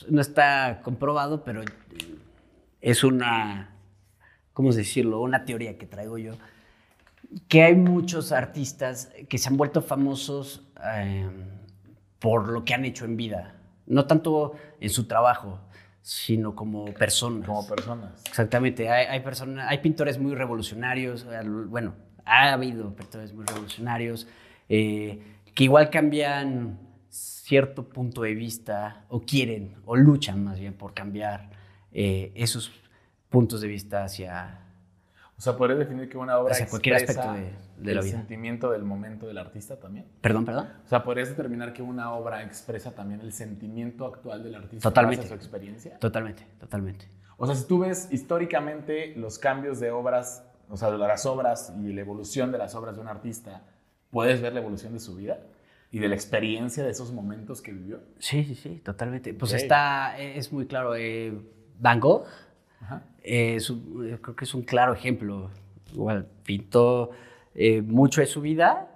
no 0.08 0.20
está 0.20 0.80
comprobado, 0.82 1.42
pero 1.44 1.62
es 2.80 3.04
una, 3.04 3.70
¿cómo 4.52 4.72
decirlo? 4.72 5.20
Una 5.20 5.44
teoría 5.44 5.76
que 5.76 5.86
traigo 5.86 6.18
yo, 6.18 6.34
que 7.48 7.62
hay 7.64 7.74
muchos 7.74 8.30
artistas 8.32 9.10
que 9.28 9.38
se 9.38 9.48
han 9.48 9.56
vuelto 9.56 9.82
famosos 9.82 10.62
eh, 10.94 11.28
por 12.20 12.48
lo 12.48 12.64
que 12.64 12.74
han 12.74 12.84
hecho 12.84 13.04
en 13.04 13.16
vida, 13.16 13.56
no 13.86 14.06
tanto 14.06 14.54
en 14.80 14.90
su 14.90 15.06
trabajo, 15.06 15.60
sino 16.06 16.54
como 16.54 16.84
personas. 16.94 17.48
Como 17.48 17.66
personas. 17.66 18.22
Exactamente, 18.28 18.88
hay, 18.88 19.06
hay, 19.06 19.20
personas, 19.24 19.66
hay 19.68 19.78
pintores 19.78 20.20
muy 20.20 20.36
revolucionarios, 20.36 21.26
bueno, 21.68 21.96
ha 22.24 22.52
habido 22.52 22.94
pintores 22.94 23.34
muy 23.34 23.44
revolucionarios 23.44 24.28
eh, 24.68 25.20
que 25.52 25.64
igual 25.64 25.90
cambian 25.90 26.78
cierto 27.08 27.88
punto 27.88 28.22
de 28.22 28.34
vista 28.34 29.04
o 29.08 29.22
quieren 29.22 29.74
o 29.84 29.96
luchan 29.96 30.44
más 30.44 30.60
bien 30.60 30.74
por 30.74 30.94
cambiar 30.94 31.50
eh, 31.90 32.30
esos 32.36 32.70
puntos 33.28 33.60
de 33.60 33.66
vista 33.66 34.04
hacia... 34.04 34.60
O 35.38 35.40
sea, 35.42 35.54
¿podrías 35.56 35.78
definir 35.78 36.08
que 36.08 36.16
una 36.16 36.38
obra 36.38 36.52
Hacia 36.52 36.66
cualquier 36.66 36.96
expresa 36.96 37.32
aspecto 37.32 37.58
de- 37.78 37.84
de 37.84 37.94
la 37.94 38.00
el 38.00 38.06
vida. 38.06 38.16
sentimiento 38.16 38.70
del 38.70 38.84
momento 38.84 39.26
del 39.26 39.36
artista 39.36 39.78
también? 39.78 40.06
Perdón, 40.22 40.44
perdón. 40.46 40.68
O 40.84 40.88
sea, 40.88 41.02
¿podrías 41.04 41.28
determinar 41.28 41.72
que 41.74 41.82
una 41.82 42.12
obra 42.14 42.42
expresa 42.42 42.94
también 42.94 43.20
el 43.20 43.32
sentimiento 43.32 44.06
actual 44.06 44.42
del 44.42 44.54
artista 44.54 44.88
Totalmente. 44.88 45.26
a 45.26 45.28
su 45.28 45.34
experiencia? 45.34 45.98
Totalmente, 45.98 46.46
totalmente. 46.58 47.08
O 47.36 47.46
sea, 47.46 47.54
si 47.54 47.66
tú 47.66 47.80
ves 47.80 48.08
históricamente 48.10 49.14
los 49.16 49.38
cambios 49.38 49.78
de 49.78 49.90
obras, 49.90 50.42
o 50.70 50.76
sea, 50.78 50.90
de 50.90 50.96
las 50.98 51.26
obras 51.26 51.72
y 51.82 51.92
la 51.92 52.00
evolución 52.00 52.50
de 52.50 52.56
las 52.58 52.74
obras 52.74 52.96
de 52.96 53.02
un 53.02 53.08
artista, 53.08 53.62
¿puedes 54.10 54.40
ver 54.40 54.54
la 54.54 54.60
evolución 54.60 54.94
de 54.94 55.00
su 55.00 55.16
vida 55.16 55.40
y 55.90 55.98
de 55.98 56.08
la 56.08 56.14
experiencia 56.14 56.82
de 56.82 56.90
esos 56.90 57.12
momentos 57.12 57.60
que 57.60 57.72
vivió? 57.72 58.00
Sí, 58.18 58.42
sí, 58.44 58.54
sí, 58.54 58.80
totalmente. 58.82 59.34
Pues 59.34 59.52
Ok. 59.52 59.58
está, 59.58 60.18
es 60.18 60.50
muy 60.50 60.66
claro, 60.66 60.94
eh, 60.96 61.38
Van 61.78 62.00
Gogh. 62.00 62.24
Eh, 63.22 63.56
es 63.56 63.70
un- 63.70 64.08
eh, 64.12 64.18
creo 64.20 64.36
que 64.36 64.44
es 64.44 64.54
un 64.54 64.62
claro 64.62 64.92
ejemplo. 64.94 65.50
Igual 65.92 66.26
pintó 66.44 67.10
eh, 67.54 67.80
mucho 67.82 68.20
de 68.20 68.26
su 68.26 68.40
vida 68.42 68.88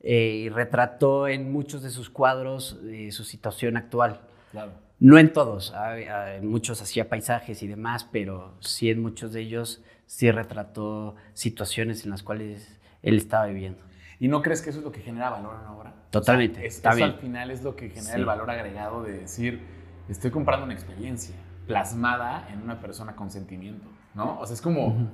eh, 0.00 0.42
y 0.44 0.48
retrató 0.48 1.28
en 1.28 1.50
muchos 1.52 1.82
de 1.82 1.90
sus 1.90 2.10
cuadros 2.10 2.78
eh, 2.84 3.10
su 3.12 3.24
situación 3.24 3.76
actual. 3.76 4.20
Claro. 4.50 4.72
No 5.00 5.18
en 5.18 5.32
todos, 5.32 5.72
en 5.96 6.46
muchos 6.48 6.80
hacía 6.82 7.08
paisajes 7.08 7.62
y 7.62 7.66
demás, 7.66 8.06
pero 8.12 8.54
sí 8.60 8.88
en 8.90 9.00
muchos 9.02 9.32
de 9.32 9.40
ellos 9.40 9.82
sí 10.06 10.30
retrató 10.30 11.16
situaciones 11.32 12.04
en 12.04 12.10
las 12.10 12.22
cuales 12.22 12.78
él 13.02 13.16
estaba 13.16 13.46
viviendo. 13.46 13.80
¿Y 14.20 14.28
no 14.28 14.42
crees 14.42 14.62
que 14.62 14.70
eso 14.70 14.78
es 14.78 14.84
lo 14.84 14.92
que 14.92 15.00
genera 15.00 15.30
valor 15.30 15.56
en 15.58 15.64
la 15.64 15.72
obra? 15.72 15.94
Totalmente, 16.10 16.58
O 16.58 16.70
sea, 16.70 16.90
es- 16.92 16.96
eso 16.98 17.04
al 17.04 17.14
final 17.18 17.50
es 17.50 17.62
lo 17.64 17.74
que 17.74 17.88
genera 17.88 18.12
Sí. 18.14 18.20
el 18.20 18.24
valor 18.24 18.48
agregado 18.50 19.02
de 19.02 19.12
decir, 19.20 19.60
estoy 20.08 20.30
comprando 20.30 20.66
una 20.66 20.74
experiencia 20.74 21.34
plasmada 21.66 22.48
en 22.52 22.62
una 22.62 22.80
persona 22.80 23.14
con 23.14 23.30
sentimiento, 23.30 23.86
¿no? 24.14 24.38
O 24.40 24.46
sea, 24.46 24.54
es 24.54 24.60
como 24.62 25.10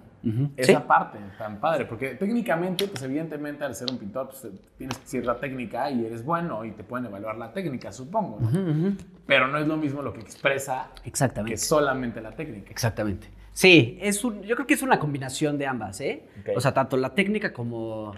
esa 0.57 0.81
Sí. 0.81 0.85
parte 0.87 1.19
tan 1.39 1.61
padre, 1.61 1.85
porque 1.85 2.15
técnicamente, 2.17 2.89
pues 2.89 3.03
evidentemente 3.03 3.65
al 3.65 3.75
ser 3.75 3.89
un 3.91 3.99
pintor, 3.99 4.29
pues 4.31 4.47
tienes 4.77 4.99
cierta 5.05 5.39
técnica 5.39 5.91
y 5.91 6.05
eres 6.07 6.25
bueno 6.25 6.65
y 6.65 6.73
te 6.73 6.83
pueden 6.85 7.07
evaluar 7.07 7.37
la 7.37 7.53
técnica, 7.53 7.93
supongo, 7.93 8.39
¿no? 8.41 8.97
Pero 9.27 9.49
no 9.49 9.59
es 9.59 9.67
lo 9.67 9.77
mismo 9.77 10.03
lo 10.03 10.13
que 10.13 10.21
expresa 10.21 10.89
Exactamente. 11.05 11.53
que 11.53 11.59
solamente 11.59 12.21
la 12.21 12.33
técnica. 12.33 12.71
Exactamente. 12.71 13.29
Sí, 13.53 13.99
es 14.01 14.25
un, 14.25 14.43
yo 14.43 14.55
creo 14.55 14.67
que 14.67 14.75
es 14.75 14.83
una 14.83 14.99
combinación 14.99 15.59
de 15.59 15.67
ambas, 15.67 16.01
¿eh? 16.01 16.29
O 16.57 16.61
sea, 16.61 16.73
tanto 16.73 16.97
la 16.97 17.15
técnica 17.15 17.53
como 17.53 18.13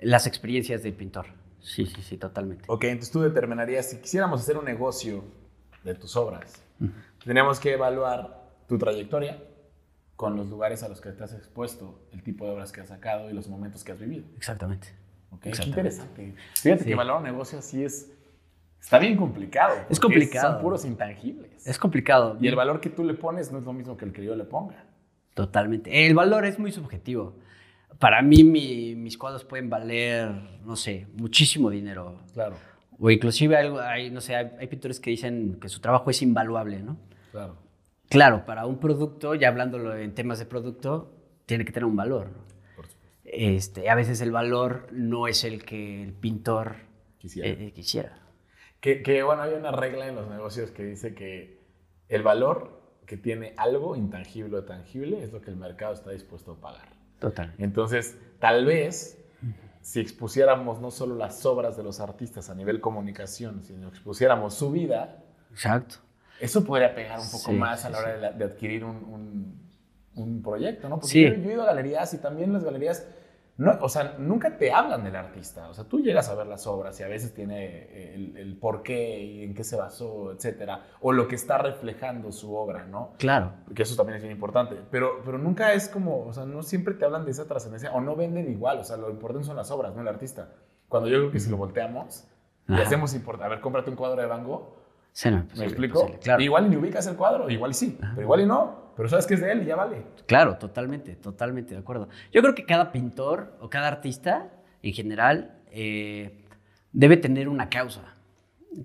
las 0.00 0.26
experiencias 0.26 0.82
del 0.82 0.92
pintor. 0.94 1.26
Sí, 1.60 1.86
sí, 1.86 2.02
sí, 2.02 2.16
totalmente. 2.16 2.64
Ok, 2.68 2.84
entonces 2.84 3.10
tú 3.12 3.20
determinarías, 3.20 3.88
si 3.88 3.98
quisiéramos 3.98 4.40
hacer 4.40 4.56
un 4.56 4.64
negocio 4.64 5.24
de 5.84 5.94
tus 5.94 6.16
obras, 6.16 6.62
tendríamos 7.24 7.60
que 7.60 7.72
evaluar 7.72 8.42
tu 8.68 8.78
trayectoria 8.78 9.38
con 10.16 10.36
los 10.36 10.48
lugares 10.48 10.82
a 10.82 10.88
los 10.88 11.00
que 11.00 11.10
te 11.10 11.24
has 11.24 11.32
expuesto, 11.34 12.00
el 12.12 12.22
tipo 12.22 12.44
de 12.44 12.52
obras 12.52 12.70
que 12.72 12.80
has 12.80 12.88
sacado 12.88 13.28
y 13.30 13.32
los 13.32 13.48
momentos 13.48 13.82
que 13.84 13.92
has 13.92 13.98
vivido. 13.98 14.24
Exactamente. 14.36 14.88
Ok, 15.30 15.40
qué 15.42 15.48
Exactamente. 15.50 15.80
interesante. 15.80 16.34
Fíjate 16.54 16.78
Sí. 16.80 16.86
que 16.86 16.92
evaluar 16.92 17.18
un 17.18 17.24
negocio 17.24 17.58
así 17.58 17.82
es, 17.84 18.12
está 18.80 18.98
bien 18.98 19.16
complicado. 19.16 19.74
Es 19.88 19.98
complicado. 19.98 20.52
Son 20.52 20.60
puros 20.62 20.84
intangibles. 20.84 21.66
Es 21.66 21.78
complicado. 21.78 22.36
y 22.40 22.48
el 22.48 22.54
valor 22.56 22.80
que 22.80 22.90
tú 22.90 23.04
le 23.04 23.14
pones 23.14 23.50
no 23.50 23.58
es 23.58 23.64
lo 23.64 23.72
mismo 23.72 23.96
que 23.96 24.04
el 24.04 24.12
que 24.12 24.24
yo 24.24 24.36
le 24.36 24.44
ponga. 24.44 24.84
Totalmente. 25.34 26.06
El 26.06 26.14
valor 26.14 26.44
es 26.44 26.58
muy 26.58 26.70
subjetivo. 26.72 27.34
Para 27.98 28.20
mí, 28.22 28.42
mi- 28.44 28.94
mis 28.94 29.16
cuadros 29.16 29.44
pueden 29.44 29.70
valer, 29.70 30.30
no 30.64 30.76
sé, 30.76 31.06
muchísimo 31.14 31.70
dinero. 31.70 32.18
Claro, 32.34 32.56
O 32.98 33.10
inclusive 33.10 33.56
algo, 33.56 33.80
hay, 33.80 34.10
no 34.10 34.20
sé, 34.20 34.36
hay, 34.36 34.50
hay 34.60 34.66
pintores 34.66 35.00
que 35.00 35.10
dicen 35.10 35.58
que 35.60 35.68
su 35.68 35.80
trabajo 35.80 36.10
es 36.10 36.20
invaluable, 36.22 36.80
¿no? 36.82 36.96
Claro. 37.32 37.56
Claro, 38.08 38.44
para 38.44 38.66
un 38.66 38.78
producto, 38.78 39.34
ya 39.34 39.48
hablándolo 39.48 39.96
en 39.96 40.14
temas 40.14 40.38
de 40.38 40.44
producto, 40.46 41.14
tiene 41.46 41.64
que 41.64 41.72
tener 41.72 41.86
un 41.86 41.96
valor. 41.96 42.26
¿no? 42.26 42.44
Por 42.76 42.86
supuesto. 42.86 43.18
Este, 43.24 43.88
a 43.88 43.94
veces 43.94 44.20
el 44.20 44.30
valor 44.30 44.86
no 44.92 45.26
es 45.26 45.42
el 45.44 45.64
que 45.64 46.02
el 46.02 46.12
pintor 46.12 46.76
Quisiera. 47.18 47.48
eh, 47.48 47.56
eh, 47.68 47.72
quisiera. 47.72 48.18
Que, 48.80 49.02
que, 49.02 49.22
bueno, 49.22 49.42
hay 49.42 49.54
una 49.54 49.72
regla 49.72 50.06
en 50.08 50.14
los 50.14 50.28
negocios 50.28 50.70
que 50.70 50.84
dice 50.84 51.14
que 51.14 51.58
el 52.08 52.22
valor 52.22 52.82
que 53.06 53.16
tiene 53.16 53.54
algo 53.56 53.96
intangible 53.96 54.58
o 54.58 54.64
tangible 54.64 55.22
es 55.22 55.32
lo 55.32 55.40
que 55.40 55.50
el 55.50 55.56
mercado 55.56 55.94
está 55.94 56.10
dispuesto 56.10 56.52
a 56.52 56.60
pagar. 56.60 56.88
Total. 57.18 57.54
Entonces, 57.58 58.18
tal 58.40 58.66
vez, 58.66 59.24
si 59.80 60.00
expusiéramos 60.00 60.80
no 60.80 60.90
solo 60.90 61.14
las 61.14 61.46
obras 61.46 61.76
de 61.76 61.82
los 61.82 62.00
artistas 62.00 62.50
a 62.50 62.54
nivel 62.54 62.80
comunicación, 62.80 63.62
sino 63.64 63.88
expusiéramos 63.88 64.54
su 64.54 64.70
vida, 64.70 65.24
Exacto. 65.50 65.96
Eso 66.44 66.64
podría 66.64 66.94
pegar 66.94 67.18
un 67.18 67.26
poco 67.26 67.50
Sí, 67.50 67.52
más 67.52 67.84
a 67.84 67.90
la 67.90 67.98
hora 67.98 68.12
de, 68.12 68.20
la- 68.20 68.32
de 68.32 68.44
adquirir 68.44 68.84
un, 68.84 68.96
un- 68.96 69.62
un 70.14 70.42
proyecto, 70.42 70.88
¿no? 70.88 70.96
Porque 70.96 71.08
Sí. 71.12 71.22
yo, 71.24 71.34
yo 71.34 71.50
he 71.50 71.52
ido 71.54 71.62
a 71.62 71.66
galerías 71.66 72.12
y 72.12 72.18
también 72.18 72.52
las 72.52 72.64
galerías, 72.64 73.06
no, 73.56 73.78
o 73.80 73.88
sea, 73.88 74.16
nunca 74.18 74.56
te 74.58 74.72
hablan 74.72 75.04
del 75.04 75.14
artista. 75.16 75.68
O 75.68 75.74
sea, 75.74 75.84
tú 75.84 76.00
llegas 76.00 76.28
a 76.28 76.34
ver 76.34 76.46
las 76.46 76.66
obras 76.66 76.98
y 77.00 77.02
a 77.02 77.08
veces 77.08 77.32
tiene 77.32 78.14
el, 78.14 78.36
el 78.36 78.56
por 78.58 78.82
qué 78.82 79.20
y 79.22 79.42
en 79.44 79.54
qué 79.54 79.62
se 79.64 79.76
basó, 79.76 80.32
etcétera, 80.32 80.84
o 81.00 81.12
lo 81.12 81.28
que 81.28 81.34
está 81.36 81.58
reflejando 81.58 82.30
su 82.32 82.54
obra, 82.54 82.84
¿no? 82.86 83.12
Claro. 83.18 83.52
Que 83.74 83.84
eso 83.84 83.94
también 83.96 84.16
es 84.16 84.22
bien 84.22 84.32
importante. 84.34 84.76
Pero, 84.90 85.22
pero 85.24 85.38
nunca 85.38 85.72
es 85.72 85.88
como, 85.88 86.24
o 86.26 86.32
sea, 86.32 86.44
no 86.44 86.62
siempre 86.62 86.94
te 86.94 87.04
hablan 87.04 87.24
de 87.24 87.30
esa 87.30 87.46
trascendencia 87.46 87.92
o 87.92 88.00
no 88.00 88.14
venden 88.16 88.50
igual. 88.50 88.78
O 88.80 88.84
sea, 88.84 88.96
lo 88.96 89.08
importante 89.10 89.46
son 89.46 89.56
las 89.56 89.70
obras, 89.70 89.94
no 89.94 90.00
el 90.02 90.08
artista. 90.08 90.48
Cuando 90.88 91.08
yo 91.08 91.18
creo 91.18 91.30
que 91.30 91.40
si 91.40 91.50
lo 91.50 91.56
volteamos 91.56 92.24
y 92.68 92.74
Ajá. 92.74 92.82
hacemos 92.82 93.14
importante, 93.14 93.46
a 93.46 93.48
ver, 93.48 93.60
cómprate 93.60 93.88
un 93.90 93.96
cuadro 93.96 94.20
de 94.20 94.26
Van 94.26 94.44
Gogh, 94.44 94.81
No, 95.24 95.46
¿Me 95.56 95.64
explico? 95.66 96.00
posible, 96.00 96.18
Claro. 96.20 96.42
Igual 96.42 96.70
ni 96.70 96.76
ubicas 96.76 97.06
el 97.06 97.16
cuadro, 97.16 97.50
igual 97.50 97.72
y 97.72 97.74
sí, 97.74 97.98
pero 98.00 98.22
igual 98.22 98.40
y 98.40 98.46
no. 98.46 98.92
Pero 98.96 99.08
sabes 99.08 99.26
que 99.26 99.34
es 99.34 99.40
de 99.40 99.52
él 99.52 99.62
y 99.62 99.66
ya 99.66 99.76
vale. 99.76 100.02
Claro, 100.26 100.56
totalmente, 100.58 101.16
totalmente 101.16 101.74
de 101.74 101.80
acuerdo. 101.80 102.08
Yo 102.32 102.42
creo 102.42 102.54
que 102.54 102.64
cada 102.66 102.92
pintor 102.92 103.56
o 103.60 103.70
cada 103.70 103.88
artista 103.88 104.50
en 104.82 104.92
general 104.92 105.58
eh, 105.70 106.44
debe 106.92 107.16
tener 107.16 107.48
una 107.48 107.68
causa. 107.70 108.14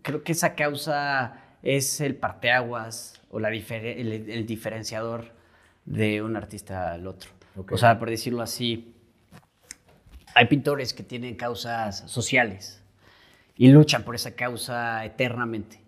Creo 0.01 0.23
que 0.23 0.31
esa 0.33 0.55
causa 0.55 1.41
es 1.61 1.99
el 2.01 2.15
parteaguas 2.15 3.21
o 3.29 3.39
la 3.39 3.49
difere- 3.49 3.99
el, 3.99 4.29
el 4.29 4.45
diferenciador 4.45 5.31
de 5.85 6.21
un 6.21 6.35
artista 6.37 6.93
al 6.93 7.05
otro. 7.07 7.29
Ok. 7.57 7.73
O 7.73 7.77
sea, 7.77 7.99
por 7.99 8.09
decirlo 8.09 8.41
así, 8.41 8.93
hay 10.35 10.45
pintores 10.45 10.93
que 10.93 11.03
tienen 11.03 11.35
causas 11.35 11.99
sociales 12.09 12.81
y 13.55 13.69
luchan 13.69 14.03
por 14.03 14.15
esa 14.15 14.31
causa 14.35 15.03
eternamente. 15.03 15.81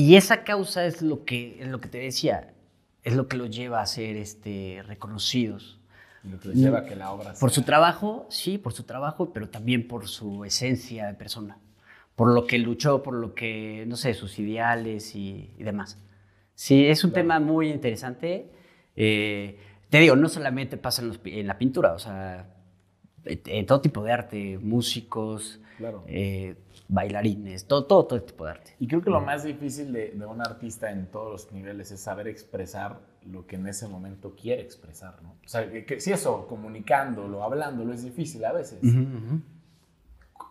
Y 0.00 0.14
esa 0.14 0.44
causa 0.44 0.86
es 0.86 1.02
lo 1.02 1.24
que, 1.24 1.60
es 1.60 1.66
lo 1.68 1.80
que 1.80 1.88
te 1.88 1.98
decía, 1.98 2.52
es 3.02 3.16
lo 3.16 3.26
que 3.26 3.36
los 3.36 3.50
lleva 3.50 3.80
a 3.80 3.86
ser 3.86 4.16
este, 4.16 4.82
reconocidos. 4.86 5.80
Lo 6.22 6.38
que 6.38 6.48
les 6.48 6.58
lleva 6.58 6.78
a 6.80 6.84
que 6.84 6.94
la 6.94 7.10
obra 7.10 7.32
Por 7.40 7.50
sea- 7.50 7.54
su 7.56 7.62
trabajo, 7.62 8.26
sí, 8.30 8.58
por 8.58 8.72
su 8.72 8.84
trabajo, 8.84 9.32
pero 9.32 9.48
también 9.48 9.88
por 9.88 10.06
su 10.06 10.44
esencia 10.44 11.06
de 11.08 11.14
persona. 11.14 11.58
Por 12.14 12.32
lo 12.32 12.46
que 12.46 12.58
luchó, 12.58 13.02
por 13.02 13.14
lo 13.14 13.34
que, 13.34 13.84
no 13.88 13.96
sé, 13.96 14.14
sus 14.14 14.38
ideales 14.38 15.16
y, 15.16 15.50
y 15.58 15.62
demás. 15.64 15.98
Sí, 16.54 16.86
es 16.86 17.02
un 17.02 17.10
Claro. 17.10 17.22
tema 17.24 17.40
muy 17.40 17.68
interesante. 17.68 18.50
Eh, 18.94 19.58
te 19.90 19.98
digo, 19.98 20.14
no 20.16 20.28
solamente 20.28 20.76
pasa 20.76 21.02
en, 21.02 21.08
los 21.08 21.20
en 21.24 21.46
la 21.48 21.58
pintura, 21.58 21.92
o 21.94 21.98
sea, 21.98 22.46
en, 23.28 23.40
en 23.46 23.66
todo 23.66 23.80
tipo 23.80 24.02
de 24.02 24.12
arte, 24.12 24.58
músicos, 24.60 25.60
Claro. 25.76 26.02
eh, 26.08 26.56
bailarines, 26.88 27.66
todo, 27.66 27.84
todo, 27.84 28.06
todo 28.06 28.20
tipo 28.22 28.44
de 28.44 28.50
arte. 28.50 28.74
Y 28.80 28.88
creo 28.88 29.00
que 29.02 29.10
lo 29.10 29.20
más 29.20 29.44
difícil 29.44 29.92
de, 29.92 30.10
de 30.10 30.26
un 30.26 30.40
artista 30.40 30.90
en 30.90 31.06
todos 31.06 31.30
los 31.30 31.52
niveles 31.52 31.90
es 31.92 32.00
saber 32.00 32.26
expresar 32.26 32.98
lo 33.26 33.46
que 33.46 33.56
en 33.56 33.66
ese 33.68 33.86
momento 33.88 34.34
quiere 34.34 34.62
expresar, 34.62 35.22
¿no? 35.22 35.36
O 35.44 35.48
sea, 35.48 35.70
que, 35.70 35.84
que 35.84 36.00
si 36.00 36.10
eso, 36.12 36.46
comunicándolo, 36.48 37.42
hablándolo, 37.44 37.92
es 37.92 38.02
difícil 38.02 38.44
a 38.44 38.52
veces. 38.52 38.80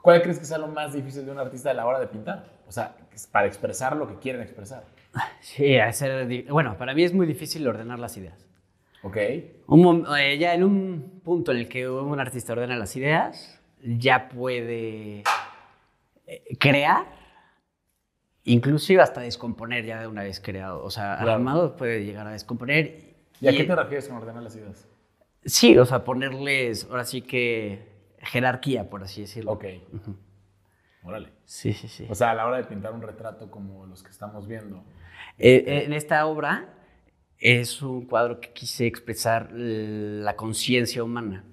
¿Cuál 0.02 0.22
crees 0.22 0.40
que 0.40 0.46
sea 0.46 0.58
lo 0.58 0.68
más 0.68 0.94
difícil 0.94 1.26
de 1.26 1.32
un 1.32 1.40
artista 1.40 1.72
a 1.72 1.74
la 1.74 1.86
hora 1.86 2.00
de 2.00 2.08
pintar? 2.08 2.46
O 2.68 2.72
sea, 2.72 2.96
para 3.32 3.48
expresar 3.48 3.96
lo 3.98 4.08
que 4.08 4.16
quieren 4.20 4.42
expresar. 4.42 4.84
Sí, 5.42 5.78
hacer 5.78 6.46
bueno, 6.52 6.78
para 6.78 6.94
mí 6.94 7.04
es 7.04 7.14
muy 7.14 7.26
difícil 7.26 7.68
ordenar 7.68 8.00
las 8.00 8.16
ideas. 8.18 8.47
¿Ok? 9.08 9.18
Un 9.68 10.06
eh, 10.18 10.38
ya 10.38 10.54
en 10.54 10.64
un 10.64 11.22
punto 11.24 11.52
en 11.54 11.60
el 11.60 11.70
que 11.70 11.90
un 11.90 12.20
artista 12.20 12.54
ordena 12.54 12.76
las 12.76 12.96
ideas, 12.96 13.62
ya 13.82 14.28
puede 14.30 15.24
eh, 16.26 16.58
crear, 16.60 17.06
inclusive 18.44 19.02
hasta 19.02 19.22
descomponer 19.22 19.86
ya 19.86 20.02
de 20.02 20.08
una 20.08 20.24
vez 20.24 20.40
creado. 20.42 20.84
O 20.84 20.90
sea, 20.90 21.16
Claro. 21.18 21.32
armado 21.34 21.76
puede 21.78 22.04
llegar 22.06 22.28
a 22.28 22.32
descomponer. 22.32 23.16
¿Y 23.40 23.48
a 23.48 23.52
qué 23.52 23.64
te 23.64 23.76
refieres 23.76 24.08
con 24.08 24.18
ordenar 24.18 24.44
las 24.44 24.56
ideas? 24.56 24.88
Sí, 25.46 25.78
o 25.78 25.86
sea, 25.86 26.04
ponerles, 26.04 26.86
ahora 26.90 27.06
sí 27.06 27.22
que 27.22 27.88
jerarquía, 28.20 28.90
por 28.90 29.04
así 29.04 29.22
decirlo. 29.22 29.54
Ok. 29.54 29.66
Órale. 31.04 31.30
Sí, 31.46 31.72
sí, 31.72 31.88
sí. 31.88 32.06
O 32.10 32.16
sea, 32.16 32.32
a 32.32 32.36
la 32.36 32.46
hora 32.46 32.58
de 32.58 32.66
pintar 32.66 32.92
un 32.92 33.02
retrato 33.02 33.50
como 33.50 33.86
los 33.86 34.04
que 34.04 34.10
estamos 34.10 34.48
viendo. 34.48 34.84
Eh, 35.38 35.84
en 35.86 35.94
esta 35.94 36.26
obra 36.26 36.74
es 37.40 37.82
un 37.82 38.06
cuadro 38.06 38.40
que 38.40 38.52
quise 38.52 38.88
expresar 38.88 39.52
la 39.54 40.36
conciencia 40.36 41.04
humana. 41.04 41.44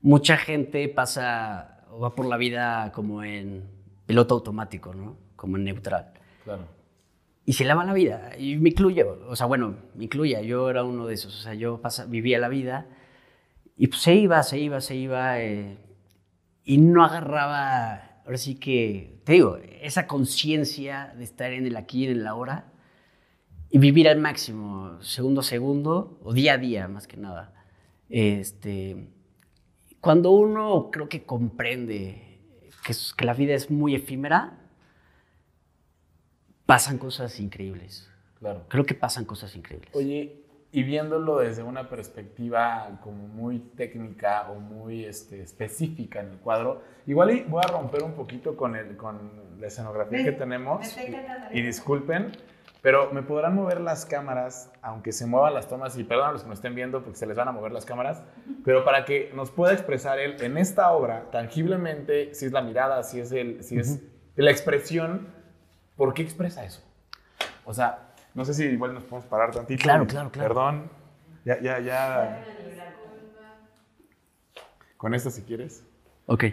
Mucha 0.00 0.36
gente 0.36 0.88
pasa 0.88 1.84
o 1.90 2.00
va 2.00 2.14
por 2.14 2.26
la 2.26 2.36
vida 2.36 2.92
como 2.92 3.22
en 3.24 3.64
piloto 4.06 4.34
automático, 4.34 4.94
¿no? 4.94 5.16
Como 5.36 5.56
en 5.56 5.64
neutral. 5.64 6.12
Claro. 6.44 6.66
Y 7.44 7.54
se 7.54 7.64
le 7.64 7.74
va 7.74 7.84
la 7.84 7.92
vida. 7.94 8.30
Y 8.38 8.56
me 8.56 8.70
incluyo. 8.70 9.26
O 9.28 9.36
sea, 9.36 9.46
bueno, 9.46 9.74
me 9.94 10.04
incluya. 10.04 10.40
Yo 10.42 10.70
era 10.70 10.84
uno 10.84 11.06
de 11.06 11.14
esos. 11.14 11.34
O 11.34 11.42
sea, 11.42 11.54
yo 11.54 11.80
pasa- 11.80 12.06
vivía 12.06 12.38
la 12.38 12.48
vida 12.48 12.86
y 13.76 13.86
pues 13.88 14.02
se 14.02 14.14
iba, 14.14 14.42
se 14.42 14.58
iba, 14.58 14.80
se 14.80 14.96
iba. 14.96 15.40
eh, 15.40 15.78
y 16.64 16.76
no 16.78 17.02
agarraba, 17.04 18.20
ahora 18.26 18.36
sí 18.36 18.56
que, 18.56 19.20
te 19.24 19.32
digo, 19.32 19.58
esa 19.80 20.06
conciencia 20.06 21.14
de 21.16 21.24
estar 21.24 21.52
en 21.52 21.66
el 21.66 21.76
aquí 21.76 22.04
y 22.04 22.08
en 22.08 22.18
el 22.18 22.26
ahora 22.26 22.66
y 23.70 23.78
vivir 23.78 24.08
al 24.08 24.18
máximo, 24.18 25.00
segundo 25.02 25.40
a 25.40 25.44
segundo, 25.44 26.18
o 26.22 26.32
día 26.32 26.54
a 26.54 26.58
día, 26.58 26.88
más 26.88 27.06
que 27.06 27.16
nada. 27.16 27.52
Este, 28.08 29.08
cuando 30.00 30.30
uno 30.30 30.90
creo 30.90 31.08
que 31.08 31.24
comprende 31.24 32.40
que, 32.84 32.94
que 33.16 33.24
la 33.24 33.34
vida 33.34 33.54
es 33.54 33.70
muy 33.70 33.94
efímera, 33.94 34.58
pasan 36.64 36.98
cosas 36.98 37.40
increíbles. 37.40 38.10
Claro. 38.38 38.64
Creo 38.68 38.86
que 38.86 38.94
pasan 38.94 39.24
cosas 39.24 39.54
increíbles. 39.56 39.90
Oye, 39.94 40.44
y 40.70 40.82
viéndolo 40.82 41.38
desde 41.38 41.62
una 41.62 41.88
perspectiva 41.88 43.00
como 43.02 43.26
muy 43.26 43.58
técnica 43.58 44.50
o 44.50 44.60
muy 44.60 45.04
este, 45.04 45.42
específica 45.42 46.20
en 46.20 46.32
el 46.32 46.36
cuadro, 46.38 46.82
igual 47.06 47.46
voy 47.48 47.62
a 47.64 47.68
romper 47.68 48.02
un 48.02 48.12
poquito 48.12 48.56
con, 48.56 48.76
el, 48.76 48.96
con 48.96 49.58
la 49.58 49.66
escenografía 49.66 50.22
que 50.24 50.32
tenemos 50.32 50.96
y, 51.52 51.58
y 51.58 51.62
disculpen, 51.62 52.32
pero 52.88 53.12
me 53.12 53.22
podrán 53.22 53.54
mover 53.54 53.82
las 53.82 54.06
cámaras, 54.06 54.72
aunque 54.80 55.12
se 55.12 55.26
muevan 55.26 55.52
las 55.52 55.68
tomas, 55.68 55.98
y 55.98 56.04
perdón 56.04 56.30
a 56.30 56.32
los 56.32 56.42
que 56.44 56.48
nos 56.48 56.56
estén 56.56 56.74
viendo 56.74 57.02
porque 57.02 57.18
se 57.18 57.26
les 57.26 57.36
van 57.36 57.46
a 57.46 57.52
mover 57.52 57.70
las 57.70 57.84
cámaras, 57.84 58.22
pero 58.64 58.82
para 58.82 59.04
que 59.04 59.30
nos 59.34 59.50
pueda 59.50 59.74
expresar 59.74 60.18
él 60.18 60.36
en 60.40 60.56
esta 60.56 60.90
obra 60.92 61.26
tangiblemente, 61.30 62.34
si 62.34 62.46
es 62.46 62.52
la 62.52 62.62
mirada, 62.62 63.02
si 63.02 63.20
es, 63.20 63.30
el, 63.30 63.62
si 63.62 63.78
es 63.78 64.00
la 64.36 64.50
expresión, 64.50 65.28
¿por 65.96 66.14
qué 66.14 66.22
expresa 66.22 66.64
eso? 66.64 66.82
O 67.66 67.74
sea, 67.74 68.14
no 68.32 68.46
sé 68.46 68.54
si 68.54 68.64
igual 68.64 68.94
nos 68.94 69.02
podemos 69.02 69.26
parar 69.28 69.50
tantito. 69.50 69.82
Claro, 69.82 70.06
claro, 70.06 70.30
claro. 70.30 70.48
Perdón. 70.48 70.90
Ya, 71.44 71.60
ya, 71.60 71.80
ya. 71.80 72.42
Con 74.96 75.12
esta 75.12 75.30
si 75.30 75.42
quieres. 75.42 75.84
Ok. 76.24 76.44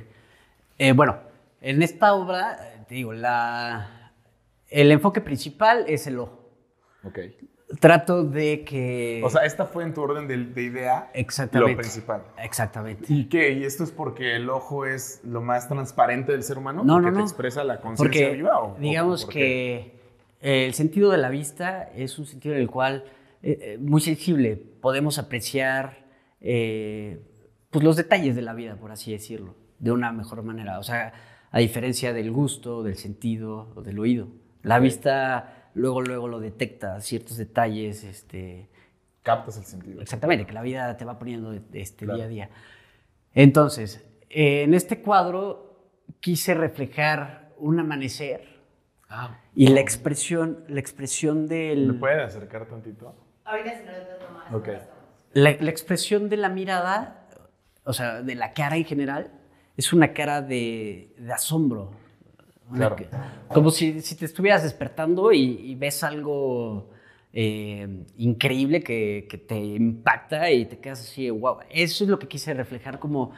Eh, 0.79 0.91
bueno, 0.91 1.17
en 1.61 1.81
esta 1.81 2.13
obra, 2.13 2.83
te 2.89 2.95
digo, 2.95 3.13
la, 3.13 4.04
el 4.69 4.91
enfoque 4.91 5.21
principal 5.21 5.85
es 5.87 6.07
el 6.07 6.19
ojo. 6.19 6.49
Ok. 7.03 7.19
Trato 7.79 8.23
de 8.23 8.63
que... 8.63 9.21
O 9.23 9.29
sea, 9.29 9.43
esta 9.43 9.65
fue 9.65 9.83
en 9.83 9.93
tu 9.93 10.01
orden 10.01 10.27
de, 10.27 10.37
de 10.37 10.61
idea 10.61 11.09
Exactamente. 11.13 11.73
lo 11.73 11.77
principal. 11.77 12.23
Exactamente. 12.37 13.05
¿Y 13.09 13.27
qué? 13.27 13.53
¿Y 13.53 13.63
esto 13.63 13.83
es 13.83 13.91
porque 13.91 14.35
el 14.35 14.49
ojo 14.49 14.85
es 14.85 15.21
lo 15.23 15.41
más 15.41 15.67
transparente 15.67 16.31
del 16.31 16.43
ser 16.43 16.57
humano? 16.57 16.83
No, 16.83 16.95
¿Porque 16.95 17.11
no, 17.11 17.17
te 17.17 17.23
expresa 17.23 17.63
la 17.63 17.81
conciencia 17.81 18.29
viva? 18.29 18.61
O, 18.61 18.77
digamos 18.79 19.25
que 19.25 19.95
el 20.41 20.73
sentido 20.75 21.09
de 21.09 21.17
la 21.17 21.29
vista 21.29 21.89
es 21.95 22.19
un 22.19 22.27
sentido 22.27 22.53
en 22.53 22.61
el 22.61 22.69
cual 22.69 23.05
eh, 23.41 23.59
eh, 23.61 23.77
muy 23.79 24.01
sensible 24.01 24.57
podemos 24.57 25.17
apreciar 25.17 26.05
eh, 26.41 27.19
pues 27.71 27.83
los 27.83 27.95
detalles 27.95 28.35
de 28.35 28.41
la 28.43 28.53
vida, 28.53 28.75
por 28.75 28.91
así 28.91 29.11
decirlo, 29.11 29.55
de 29.79 29.91
una 29.91 30.11
mejor 30.11 30.43
manera. 30.43 30.77
O 30.77 30.83
sea, 30.83 31.13
a 31.51 31.59
diferencia 31.59 32.13
del 32.13 32.31
gusto, 32.31 32.83
del 32.83 32.95
sentido 32.95 33.71
o 33.75 33.81
del 33.81 33.97
oído. 33.99 34.27
La 34.65 34.79
vista 34.79 35.69
luego, 35.75 36.01
luego 36.01 36.27
lo 36.27 36.39
detecta, 36.39 36.99
ciertos 37.01 37.37
detalles, 37.37 38.03
este, 38.03 38.69
Captas 39.23 39.57
el 39.57 39.63
sentido. 39.65 40.01
Exactamente, 40.01 40.45
que 40.45 40.53
la 40.53 40.61
vida 40.61 40.95
te 40.97 41.03
va 41.05 41.17
poniendo 41.17 41.51
este 41.73 42.05
Claro. 42.05 42.17
día 42.17 42.25
a 42.25 42.27
día. 42.29 42.49
Entonces, 43.33 44.05
eh, 44.29 44.63
en 44.63 44.73
este 44.73 45.01
cuadro 45.01 45.89
quise 46.19 46.53
reflejar 46.53 47.51
un 47.57 47.79
amanecer 47.79 48.53
Ah, 49.09 49.39
y 49.55 49.67
la 49.67 49.79
expresión, 49.81 50.63
la 50.67 50.79
expresión 50.79 51.43
¿Me 51.43 51.47
del, 51.47 51.99
puede 51.99 52.21
acercar 52.23 52.65
tantito? 52.67 53.15
Ahorita 53.45 53.71
se 53.77 53.85
lo 53.85 54.17
tomas. 54.25 54.53
Ok. 54.53 54.67
la, 55.33 55.55
la 55.59 55.69
expresión 55.69 56.27
de 56.27 56.37
la 56.37 56.49
mirada, 56.49 57.27
o 57.83 57.93
sea, 57.93 58.21
de 58.23 58.33
la 58.35 58.53
cara 58.53 58.77
en 58.77 58.85
general, 58.85 59.31
es 59.77 59.93
una 59.93 60.11
cara 60.13 60.41
de, 60.41 61.13
de 61.17 61.33
asombro. 61.33 61.91
Claro. 62.73 62.95
Como 63.53 63.69
si, 63.71 64.01
si 64.01 64.15
te 64.15 64.25
estuvieras 64.25 64.63
despertando 64.63 65.31
y, 65.31 65.41
y 65.41 65.75
ves 65.75 66.03
algo 66.03 66.89
eh, 67.31 67.87
increíble 68.17 68.81
que, 68.81 69.27
que 69.29 69.37
te 69.37 69.57
impacta 69.57 70.49
y 70.51 70.65
te 70.65 70.79
quedas 70.79 71.01
así, 71.01 71.29
wow. 71.29 71.59
Eso 71.69 72.03
es 72.03 72.09
lo 72.09 72.17
que 72.17 72.27
quise 72.27 72.53
reflejar 72.53 72.97
como, 72.97 73.33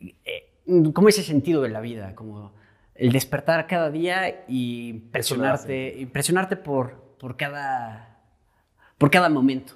eh, 0.00 0.50
como 0.92 1.08
ese 1.08 1.22
sentido 1.22 1.60
de 1.62 1.68
la 1.68 1.80
vida, 1.80 2.14
como 2.14 2.54
el 2.94 3.12
despertar 3.12 3.66
cada 3.66 3.90
día 3.90 4.44
y 4.48 4.88
impresionarte, 4.88 5.96
impresionarte 5.98 6.56
por, 6.56 7.16
por, 7.18 7.36
cada, 7.36 8.20
por 8.98 9.10
cada 9.10 9.28
momento. 9.28 9.74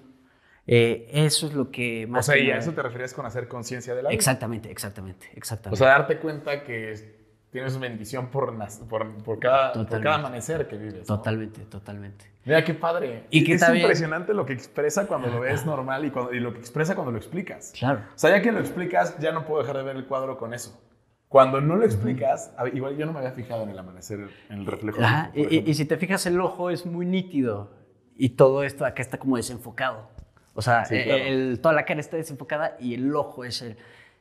Eh, 0.67 1.09
eso 1.13 1.47
es 1.47 1.55
lo 1.55 1.71
que 1.71 2.05
O 2.05 2.09
más... 2.09 2.27
sea, 2.27 2.37
que 2.37 2.45
¿y 2.45 2.51
a 2.51 2.59
eso 2.59 2.73
te 2.73 2.83
referías 2.83 3.13
con 3.15 3.27
hacer 3.27 3.49
conciencia 3.49 3.95
de 3.95 4.03
la 4.03 4.11
vida? 4.11 4.15
Exactamente, 4.17 4.71
exactamente, 4.71 5.27
O 5.35 5.37
exactamente. 5.37 5.79
sea, 5.79 5.89
darte 5.89 6.19
cuenta 6.19 6.63
que 6.63 7.18
tienes 7.51 7.79
bendición 7.79 8.29
por, 8.29 8.55
por, 8.89 9.15
por 9.25 9.39
cada, 9.39 9.73
por 9.73 10.01
cada 10.03 10.17
amanecer 10.17 10.69
que 10.69 10.77
vives. 10.77 11.09
¿no? 11.09 11.17
totalmente, 11.17 11.63
totalmente. 11.63 12.27
Mira 12.45 12.65
qué 12.65 12.75
padre. 12.75 13.25
Y 13.31 13.45
que 13.45 13.55
es 13.55 13.61
también- 13.61 13.85
impresionante 13.85 14.33
lo 14.35 14.45
que 14.47 14.53
expresa 14.55 15.07
cuando 15.07 15.29
lo 15.29 15.41
ves 15.41 15.65
normal 15.67 16.05
y, 16.05 16.11
cuando- 16.11 16.33
y 16.33 16.41
lo 16.41 16.53
que 16.53 16.59
expresa 16.61 16.95
cuando 16.95 17.13
lo 17.13 17.19
explicas. 17.19 17.73
Claro. 17.79 18.01
O 18.15 18.19
sea, 18.19 18.31
ya 18.31 18.43
que 18.43 18.53
lo 18.53 18.61
explicas, 18.61 19.19
ya 19.19 19.33
no 19.33 19.45
puedo 19.47 19.61
dejar 19.63 19.77
de 19.79 19.83
ver 19.83 19.97
el 19.97 20.07
cuadro 20.07 20.37
con 20.39 20.55
eso. 20.55 20.83
Cuando 21.29 21.61
no 21.61 21.77
lo 21.77 21.85
explicas, 21.85 22.55
a 22.57 22.65
ver, 22.65 22.75
igual 22.75 22.97
yo 22.97 23.05
no 23.05 23.13
me 23.13 23.19
había 23.19 23.33
fijado 23.33 23.65
en 23.65 23.69
el 23.71 23.79
amanecer, 23.79 24.29
en 24.49 24.59
el 24.61 24.67
reflejo. 24.67 24.99
Ajá, 25.03 25.31
por 25.35 25.53
y- 25.53 25.59
y, 25.67 25.75
si 25.75 25.85
te 25.85 25.99
fijas, 25.99 26.25
el 26.25 26.41
ojo 26.41 26.71
es 26.71 26.87
muy 26.87 27.05
nítido 27.05 27.75
y 28.17 28.31
todo 28.31 28.63
esto 28.65 28.87
acá 28.87 29.03
está 29.03 29.19
como 29.19 29.37
desenfocado. 29.37 30.09
O 30.55 30.63
sea, 30.63 30.87
Sí, 30.87 30.97
el- 30.97 31.05
claro. 31.05 31.25
el- 31.25 31.61
toda 31.61 31.75
la 31.75 31.85
cara 31.85 32.01
está 32.01 32.17
desenfocada 32.17 32.77
y 32.81 32.95
el 32.95 33.15
ojo 33.15 33.45
es 33.45 33.61
el, 33.61 33.77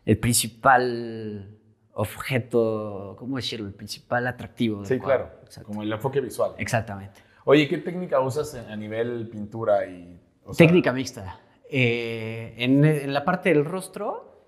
el 0.06 0.17
principal 0.17 1.57
objeto, 1.99 3.15
¿cómo 3.17 3.38
decirlo? 3.38 3.67
El 3.67 3.73
principal 3.73 4.27
atractivo. 4.27 4.86
Sí, 4.86 4.97
cuadro. 4.99 5.23
claro. 5.25 5.39
Exacto. 5.45 5.67
Como 5.67 5.83
el 5.83 5.91
enfoque 5.91 6.21
visual. 6.21 6.51
Exactamente. 6.57 7.21
Oye, 7.45 7.67
¿qué 7.67 7.77
técnica 7.79 8.19
usas 8.19 8.53
a 8.55 8.75
nivel 8.75 9.29
pintura 9.29 9.86
y. 9.88 10.19
o 10.43 10.53
sea, 10.53 10.65
Técnica 10.67 10.93
mixta. 10.93 11.39
Eh, 11.69 12.53
en, 12.57 12.86
en 12.86 13.13
la 13.13 13.25
parte 13.25 13.49
del 13.49 13.65
rostro 13.65 14.45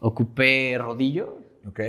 ocupé 0.00 0.76
rodillo. 0.78 1.38
Ok. 1.66 1.80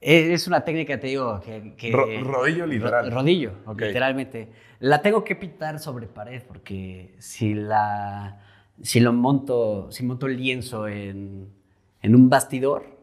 Es 0.00 0.46
una 0.46 0.64
técnica, 0.64 0.98
te 1.00 1.08
digo, 1.08 1.40
que... 1.40 1.74
que- 1.76 1.90
Ro- 1.90 2.06
rodillo 2.22 2.66
literal. 2.66 3.10
Ro- 3.10 3.16
rodillo, 3.18 3.52
literalmente. 3.76 4.48
La 4.78 5.02
tengo 5.02 5.24
que 5.24 5.34
pintar 5.34 5.78
sobre 5.80 6.06
pared 6.06 6.42
porque 6.46 7.14
si 7.18 7.54
la... 7.54 8.44
Si 8.80 9.00
lo 9.00 9.12
monto, 9.12 9.90
si 9.90 10.04
monto 10.04 10.26
el 10.26 10.36
lienzo 10.36 10.86
en, 10.86 11.48
en 12.00 12.14
un 12.14 12.30
bastidor, 12.30 12.97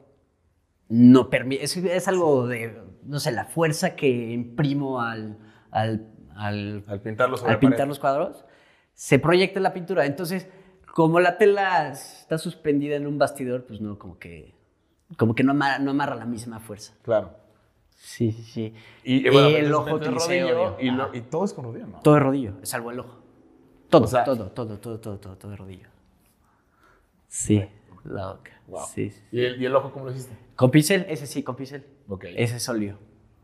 no 0.89 1.29
permite... 1.29 1.63
Es, 1.63 1.75
es 1.77 2.07
algo 2.07 2.47
de, 2.47 2.79
no 3.03 3.19
sé, 3.19 3.31
la 3.31 3.45
fuerza 3.45 3.95
que 3.95 4.07
imprimo 4.31 5.01
al, 5.01 5.37
al, 5.71 6.07
al 6.35 6.83
Al 6.87 7.01
pintarlo 7.01 7.37
sobre 7.37 7.53
al 7.53 7.59
pintar 7.59 7.87
los 7.87 7.99
cuadros, 7.99 8.45
se 8.93 9.19
proyecta 9.19 9.59
la 9.59 9.73
pintura. 9.73 10.05
Entonces, 10.05 10.47
como 10.93 11.19
la 11.19 11.37
tela 11.37 11.89
está 11.89 12.37
suspendida 12.37 12.95
en 12.95 13.07
un 13.07 13.17
bastidor, 13.17 13.65
pues 13.65 13.81
no, 13.81 13.97
como 13.99 14.17
que, 14.19 14.53
como 15.17 15.35
que 15.35 15.43
no, 15.43 15.51
amarra, 15.51 15.79
no 15.79 15.91
amarra 15.91 16.15
la 16.15 16.25
misma 16.25 16.59
fuerza. 16.59 16.93
Claro. 17.01 17.31
Sí, 17.97 18.31
sí, 18.31 18.43
sí. 18.43 18.73
Y, 19.03 19.27
bueno, 19.29 19.47
el 19.47 19.73
ojo 19.73 19.95
utilicé 19.95 20.41
rodillo 20.43 20.77
y, 20.79 20.91
lo- 20.91 21.15
y 21.15 21.21
todo 21.21 21.45
es 21.45 21.53
con 21.53 21.65
rodillo, 21.65 21.87
¿no? 21.87 21.99
Todo 22.01 22.17
es 22.17 22.23
rodillo, 22.23 22.53
salvo 22.61 22.91
el 22.91 22.99
ojo. 22.99 23.17
Todo, 23.89 24.03
O 24.03 24.07
sea- 24.07 24.23
todo, 24.23 24.51
todo, 24.51 24.77
todo, 24.77 24.99
todo, 24.99 25.17
todo, 25.19 25.37
todo 25.37 25.53
es 25.53 25.59
rodillo. 25.59 25.87
Sí, 27.27 27.63
la 28.05 28.33
boca. 28.33 28.51
Wow. 28.67 28.85
Sí, 28.93 29.09
sí. 29.09 29.21
¿Y 29.31 29.43
el, 29.43 29.61
¿Y 29.61 29.65
el 29.65 29.75
ojo 29.75 29.91
cómo 29.91 30.05
lo 30.05 30.11
hiciste? 30.11 30.35
Con 30.55 30.71
pincel, 30.71 31.05
ese 31.09 31.27
sí, 31.27 31.43
con 31.43 31.55
pincel. 31.55 31.85
Ok. 32.07 32.25
Ese 32.35 32.57
es 32.57 32.69
óleo. 32.69 32.97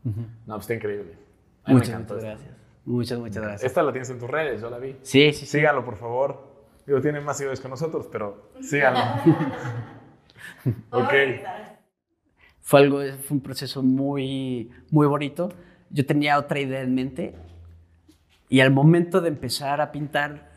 No, 0.04 0.14
pues 0.46 0.62
está 0.62 0.74
increíble. 0.74 1.14
Muchas, 1.66 2.00
muchas 2.00 2.22
gracias. 2.22 2.50
Muchas, 2.84 3.18
muchas 3.18 3.42
gracias. 3.42 3.64
Esta 3.64 3.82
la 3.82 3.92
tienes 3.92 4.10
en 4.10 4.18
tus 4.18 4.28
redes, 4.28 4.60
yo 4.60 4.70
la 4.70 4.78
vi. 4.78 4.96
Sí, 5.02 5.32
sí, 5.32 5.40
sí. 5.40 5.46
Síganlo, 5.46 5.84
por 5.84 5.96
favor. 5.96 6.52
Digo, 6.86 7.00
tienen 7.00 7.24
más 7.24 7.36
seguidores 7.36 7.60
que 7.60 7.68
nosotros, 7.68 8.08
pero 8.10 8.50
síganlo. 8.60 9.00
ok. 10.90 11.12
Fue 12.60 12.80
algo, 12.80 13.00
fue 13.00 13.36
un 13.36 13.40
proceso 13.40 13.82
muy, 13.82 14.70
muy 14.90 15.06
bonito. 15.06 15.50
Yo 15.90 16.04
tenía 16.06 16.38
otra 16.38 16.58
idea 16.58 16.80
en 16.80 16.94
mente 16.94 17.36
y 18.48 18.60
al 18.60 18.70
momento 18.70 19.20
de 19.20 19.28
empezar 19.28 19.80
a 19.80 19.92
pintar, 19.92 20.50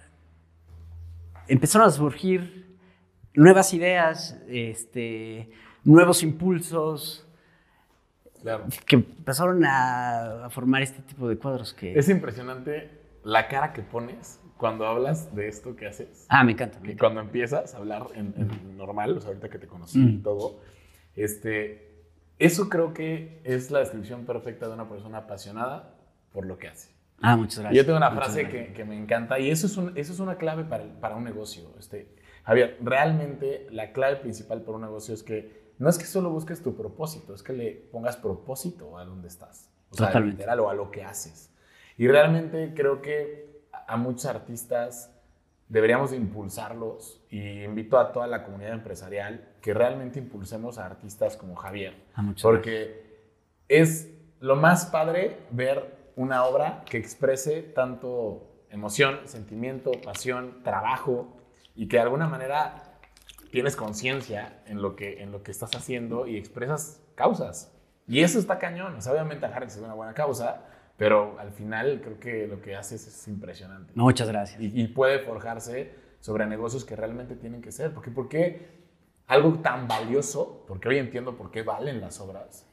empezaron 1.48 1.88
a 1.88 1.92
surgir 1.92 2.65
nuevas 3.36 3.74
ideas, 3.74 4.40
este, 4.48 5.50
nuevos 5.84 6.24
impulsos 6.24 7.22
Claro. 8.42 8.66
que 8.86 8.96
empezaron 8.98 9.66
a, 9.66 10.46
a 10.46 10.50
formar 10.50 10.84
este 10.84 11.02
tipo 11.02 11.28
de 11.28 11.38
cuadros 11.38 11.74
que... 11.74 11.98
Es 11.98 12.10
impresionante 12.10 12.92
la 13.24 13.48
cara 13.48 13.74
que 13.74 13.82
pones 13.82 14.40
cuando 14.58 14.86
hablas 14.86 15.36
de 15.36 15.48
esto 15.48 15.76
que 15.76 15.88
haces. 15.88 16.28
Ah, 16.30 16.44
me 16.44 16.52
encanta. 16.52 16.80
me 16.80 16.90
Y 16.90 16.92
encanta. 16.92 17.00
cuando 17.00 17.22
empiezas 17.22 17.74
a 17.74 17.78
hablar 17.78 18.04
en, 18.14 18.34
en 18.38 18.78
normal, 18.78 19.18
o 19.18 19.20
sea, 19.22 19.30
ahorita 19.30 19.50
que 19.50 19.58
te 19.58 19.68
conocí 19.68 20.00
y 20.00 20.06
Mm. 20.18 20.22
todo, 20.24 20.60
este, 21.16 21.92
eso 22.38 22.70
creo 22.70 22.94
que 22.94 23.42
es 23.44 23.72
la 23.72 23.80
descripción 23.80 24.26
perfecta 24.26 24.68
de 24.68 24.74
una 24.74 24.88
persona 24.88 25.20
apasionada 25.20 25.96
por 26.32 26.46
lo 26.46 26.58
que 26.60 26.68
hace. 26.68 26.94
Ah, 27.22 27.36
muchas 27.38 27.58
Y 27.58 27.62
gracias. 27.62 27.78
yo 27.82 27.86
tengo 27.86 27.98
una 27.98 28.10
Muchas 28.12 28.26
frase 28.34 28.48
que, 28.50 28.74
que 28.74 28.86
me 28.86 28.96
encanta 28.98 29.40
y 29.40 29.50
eso 29.50 29.68
es, 29.68 29.76
un- 29.78 29.94
eso 29.98 30.14
es 30.14 30.20
una 30.20 30.36
clave 30.36 30.66
para, 30.66 30.84
el- 30.84 30.92
para 30.92 31.16
un 31.16 31.24
negocio. 31.24 31.74
Este, 31.80 32.14
Javier, 32.46 32.78
realmente 32.82 33.68
la 33.72 33.92
clave 33.92 34.18
principal 34.18 34.62
para 34.62 34.78
un 34.78 34.84
negocio 34.84 35.14
es 35.14 35.24
que 35.24 35.66
no 35.78 35.90
es 35.90 35.98
que 35.98 36.06
solo 36.06 36.30
busques 36.30 36.62
tu 36.62 36.76
propósito, 36.76 37.34
es 37.34 37.44
que 37.44 37.54
le 37.54 37.72
pongas 37.92 38.16
propósito 38.18 38.98
a 38.98 39.06
donde 39.06 39.28
estás. 39.28 39.70
O 39.90 39.96
sea, 39.96 40.08
Totalmente. 40.08 40.38
literal 40.38 40.60
o 40.62 40.70
a 40.70 40.74
lo 40.74 40.92
que 40.92 41.04
haces. 41.04 41.52
Y 41.98 42.08
realmente 42.08 42.74
creo 42.76 43.02
que 43.02 43.64
a 43.88 43.98
muchos 43.98 44.26
artistas 44.26 45.12
deberíamos 45.68 46.12
de 46.12 46.18
impulsarlos 46.18 47.22
y 47.30 47.64
invito 47.64 47.98
a 47.98 48.12
toda 48.12 48.28
la 48.28 48.44
comunidad 48.44 48.74
empresarial 48.74 49.48
que 49.62 49.74
realmente 49.74 50.20
impulsemos 50.20 50.78
a 50.78 50.86
artistas 50.86 51.36
como 51.38 51.56
Javier. 51.56 51.96
Ah, 52.16 52.24
Porque 52.42 53.04
es 53.68 54.12
lo 54.40 54.56
más 54.56 54.86
padre 54.86 55.38
ver 55.52 56.12
una 56.16 56.46
obra 56.46 56.84
que 56.86 56.98
exprese 56.98 57.62
tanto 57.62 58.66
emoción, 58.70 59.20
sentimiento, 59.26 59.92
pasión, 60.04 60.62
trabajo 60.64 61.35
y 61.76 61.88
que 61.88 61.98
de 61.98 62.04
alguna 62.04 62.28
manera 62.28 62.96
tienes 63.52 63.76
conciencia 63.76 64.62
en, 64.66 64.82
lo 64.82 64.96
que, 64.96 65.22
en 65.22 65.32
lo 65.32 65.44
que 65.44 65.52
estás 65.52 65.76
haciendo 65.76 66.28
y 66.28 66.38
expresas 66.38 67.02
causas. 67.16 67.72
Y 68.08 68.22
eso 68.22 68.40
está 68.40 68.60
cañón. 68.60 68.96
O 68.96 69.02
sea, 69.02 69.14
obviamente 69.14 69.48
que 69.48 69.66
es 69.66 69.78
una 69.78 69.94
buena 69.94 70.14
causa, 70.14 70.62
pero 70.98 71.38
al 71.40 71.52
final 71.52 72.02
creo 72.04 72.20
que 72.20 72.48
lo 72.48 72.62
que 72.62 72.76
haces 72.76 73.08
es 73.08 73.28
impresionante. 73.28 73.94
Muchas 73.96 74.28
gracias. 74.28 74.62
Y, 74.62 74.88
puede 74.88 75.20
forjarse 75.20 75.94
sobre 76.20 76.46
negocios 76.46 76.86
que 76.86 76.96
realmente 76.96 77.36
tienen 77.36 77.62
que 77.62 77.72
ser. 77.72 77.94
Porque, 77.94 78.12
¿por 78.12 78.30
qué 78.30 78.84
algo 79.28 79.60
tan 79.60 79.88
valioso? 79.88 80.64
Porque 80.68 80.90
hoy 80.90 80.98
entiendo 80.98 81.36
por 81.36 81.52
qué 81.52 81.64
valen 81.64 82.02
las 82.02 82.20
obras. 82.20 82.66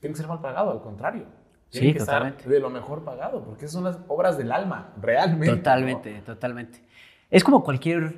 Tiene 0.00 0.14
que 0.14 0.16
ser 0.18 0.28
mal 0.28 0.40
pagado, 0.40 0.70
al 0.70 0.82
contrario. 0.82 1.26
Tiene 1.70 1.92
que 1.92 1.98
estar 1.98 2.36
de 2.36 2.60
lo 2.60 2.70
mejor 2.70 3.04
pagado, 3.04 3.44
porque 3.44 3.68
son 3.68 3.84
las 3.84 3.98
obras 4.08 4.38
del 4.38 4.52
alma, 4.52 4.94
realmente. 5.00 5.56
Totalmente, 5.56 6.22
totalmente. 6.22 6.80
Es 7.30 7.42
como 7.42 7.64
cualquier, 7.64 8.16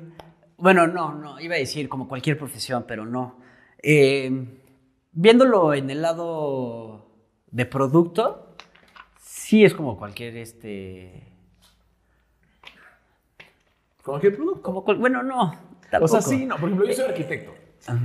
bueno, 0.57 0.87
no, 0.87 1.13
no, 1.13 1.39
iba 1.39 1.55
a 1.55 1.57
decir 1.57 1.89
como 1.89 2.07
cualquier 2.07 2.37
profesión, 2.37 2.85
pero 2.87 3.05
no. 3.05 3.39
Eh, 3.81 4.31
viéndolo 5.11 5.73
en 5.73 5.89
el 5.89 6.01
lado 6.01 7.07
de 7.51 7.65
producto, 7.65 8.55
sí 9.21 9.65
es 9.65 9.73
como 9.73 9.97
cualquier 9.97 10.37
este. 10.37 11.27
Cualquier 14.03 14.35
producto. 14.35 14.61
Como 14.61 14.81
bueno, 14.81 15.23
no. 15.23 15.53
O 16.01 16.07
sea, 16.07 16.21
sí, 16.21 16.45
no. 16.45 16.57
Por 16.57 16.69
ejemplo, 16.69 16.87
yo 16.87 16.93
soy 16.93 17.05
arquitecto. 17.05 17.53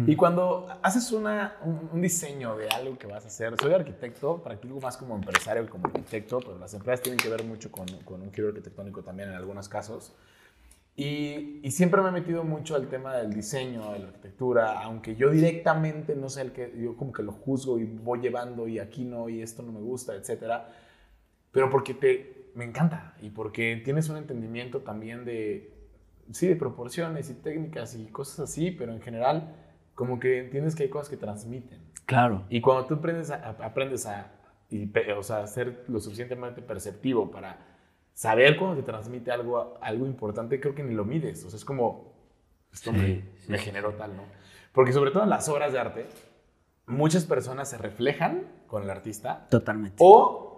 Y 0.07 0.17
cuando 0.17 0.69
haces 0.83 1.13
una, 1.13 1.57
un, 1.63 2.01
diseño 2.01 2.57
de 2.57 2.69
algo 2.69 2.97
que 2.97 3.07
vas 3.07 3.25
a 3.25 3.27
hacer, 3.27 3.55
soy 3.61 3.75
arquitecto, 3.75 4.43
practico 4.43 4.81
más 4.81 4.97
como 4.97 5.17
empresario 5.17 5.65
que 5.65 5.69
como 5.69 5.87
arquitecto, 5.89 6.39
pero 6.39 6.59
las 6.59 6.73
empresas 6.73 7.03
tienen 7.03 7.19
que 7.19 7.29
ver 7.29 7.45
mucho 7.45 7.71
con, 7.71 7.87
con 8.05 8.23
un 8.23 8.33
giro 8.33 8.49
arquitectónico 8.49 9.03
también 9.03 9.31
en 9.31 9.35
algunos 9.35 9.69
casos. 9.69 10.15
Y, 10.97 11.61
y, 11.65 11.71
siempre 11.73 12.01
me 12.03 12.11
he 12.11 12.13
metido 12.13 12.45
mucho 12.45 12.77
al 12.77 12.87
tema 12.87 13.17
del 13.17 13.33
diseño, 13.33 13.93
de 13.93 13.99
la 13.99 14.07
arquitectura, 14.07 14.81
aunque 14.81 15.17
yo 15.17 15.31
directamente 15.31 16.15
no 16.15 16.29
sé 16.29 16.43
el 16.43 16.53
que, 16.53 16.73
yo 16.81 16.97
como 16.97 17.13
que 17.13 17.25
lo 17.25 17.33
juzgo 17.33 17.81
y 17.81 17.85
voy 17.85 18.21
llevando 18.21 18.69
y 18.69 18.79
aquí 18.79 19.05
no 19.05 19.29
y 19.29 19.43
esto 19.43 19.65
no 19.65 19.73
me 19.73 19.81
gusta, 19.81 20.15
etcétera, 20.15 20.69
pero 21.51 21.69
porque 21.69 21.95
te, 21.95 22.51
me 22.55 22.65
encanta 22.65 23.15
y 23.21 23.31
porque 23.31 23.83
tienes 23.85 24.09
un 24.09 24.19
entendimiento 24.19 24.83
también 24.83 25.25
de, 25.25 25.75
sí, 26.31 26.47
de 26.47 26.55
proporciones 26.55 27.29
y 27.29 27.35
técnicas 27.35 27.97
y 27.97 28.07
cosas 28.07 28.51
así, 28.51 28.71
pero 28.71 28.93
en 28.93 29.01
general 29.01 29.53
como 29.95 30.19
que 30.19 30.39
entiendes 30.39 30.75
que 30.75 30.85
hay 30.85 30.91
cosas 30.91 31.09
que 31.09 31.17
transmiten. 31.17 31.81
Claro. 32.07 32.45
Y 32.49 32.61
cuando 32.61 32.87
tú 32.87 32.95
aprendes 32.95 33.31
a, 33.31 33.51
aprendes 33.51 34.07
a, 34.07 34.33
y, 34.71 34.91
o 35.17 35.23
sea, 35.23 35.47
ser 35.47 35.85
lo 35.89 36.01
suficientemente 36.01 36.63
perceptivo 36.63 37.31
para 37.31 37.74
saber 38.15 38.57
cuando 38.57 38.77
te 38.77 38.83
transmite 38.85 39.31
algo, 39.31 39.77
algo 39.83 40.07
importante, 40.07 40.61
creo 40.61 40.75
que 40.75 40.83
ni 40.83 40.95
lo 40.95 41.05
mides. 41.05 41.45
O 41.45 41.51
sea, 41.51 41.59
es 41.59 41.65
como, 41.65 42.15
esto 42.73 42.93
me, 42.93 43.23
generó 43.59 43.93
tal, 43.95 44.17
¿no? 44.17 44.23
Porque 44.73 44.93
sobre 44.93 45.11
todo 45.11 45.25
en 45.25 45.31
las 45.31 45.49
obras 45.49 45.73
de 45.73 45.79
arte, 45.79 46.07
muchas 46.87 47.25
personas 47.25 47.69
se 47.69 47.77
reflejan 47.77 48.47
con 48.67 48.85
el 48.85 48.91
artista. 48.91 49.47
Totalmente. 49.51 49.97
O 49.99 50.53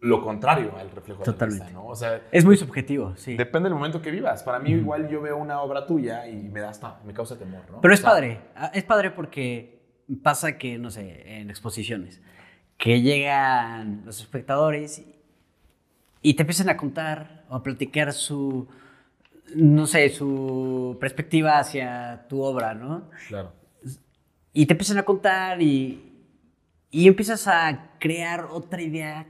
lo 0.00 0.20
contrario 0.20 0.74
al 0.76 0.90
reflejo 0.90 1.22
del 1.22 1.34
artista, 1.38 1.70
¿no? 1.70 1.86
O 1.86 1.94
sea, 1.94 2.22
es 2.32 2.44
muy 2.44 2.56
subjetivo, 2.56 3.16
sí. 3.16 3.36
Depende 3.36 3.68
del 3.68 3.76
momento 3.76 4.02
que 4.02 4.10
vivas. 4.10 4.42
Para 4.42 4.58
mí 4.58 4.72
igual 4.72 5.08
yo 5.08 5.22
veo 5.22 5.36
una 5.36 5.62
obra 5.62 5.86
tuya 5.86 6.28
y 6.28 6.48
me 6.48 6.60
da 6.60 6.70
hasta, 6.70 7.00
me 7.04 7.14
causa 7.14 7.38
temor, 7.38 7.62
¿no? 7.70 7.80
Pero 7.80 7.94
es 7.94 8.00
padre, 8.00 8.40
ah, 8.56 8.72
es 8.74 8.82
padre 8.82 9.12
porque 9.12 10.02
pasa 10.22 10.58
que, 10.58 10.78
no 10.78 10.90
sé, 10.90 11.38
en 11.38 11.50
exposiciones, 11.50 12.20
que 12.76 13.00
llegan 13.00 14.02
los 14.04 14.20
espectadores 14.20 15.04
y 16.22 16.34
te 16.34 16.42
empiezan 16.42 16.68
a 16.68 16.76
contar 16.76 17.44
o 17.48 17.56
a 17.56 17.62
platicar 17.62 18.12
su, 18.12 18.68
no 19.54 19.86
sé, 19.86 20.08
su 20.08 20.96
perspectiva 21.00 21.58
hacia 21.58 22.26
tu 22.28 22.42
obra, 22.42 22.74
¿no? 22.74 23.10
Claro. 23.28 23.52
Y 24.52 24.66
te 24.66 24.74
empiezan 24.74 24.98
a 24.98 25.02
contar 25.02 25.60
y, 25.60 26.12
y 26.90 27.08
empiezas 27.08 27.48
a 27.48 27.90
crear 27.98 28.46
otra 28.50 28.80
idea 28.80 29.26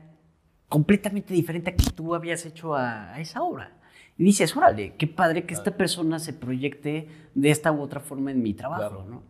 completamente 0.68 1.32
diferente 1.32 1.70
a 1.70 1.76
que 1.76 1.90
tú 1.90 2.14
habías 2.14 2.44
hecho 2.44 2.74
a, 2.74 3.18
esa 3.20 3.42
obra. 3.42 3.72
Y 4.18 4.24
dices, 4.24 4.54
órale, 4.56 4.94
qué 4.96 5.06
padre 5.06 5.44
que 5.44 5.54
esta 5.54 5.76
persona 5.76 6.18
se 6.18 6.32
proyecte 6.32 7.08
de 7.34 7.50
esta 7.50 7.72
u 7.72 7.80
otra 7.80 8.00
forma 8.00 8.30
en 8.30 8.42
mi 8.42 8.52
trabajo, 8.52 9.04
¿no? 9.08 9.22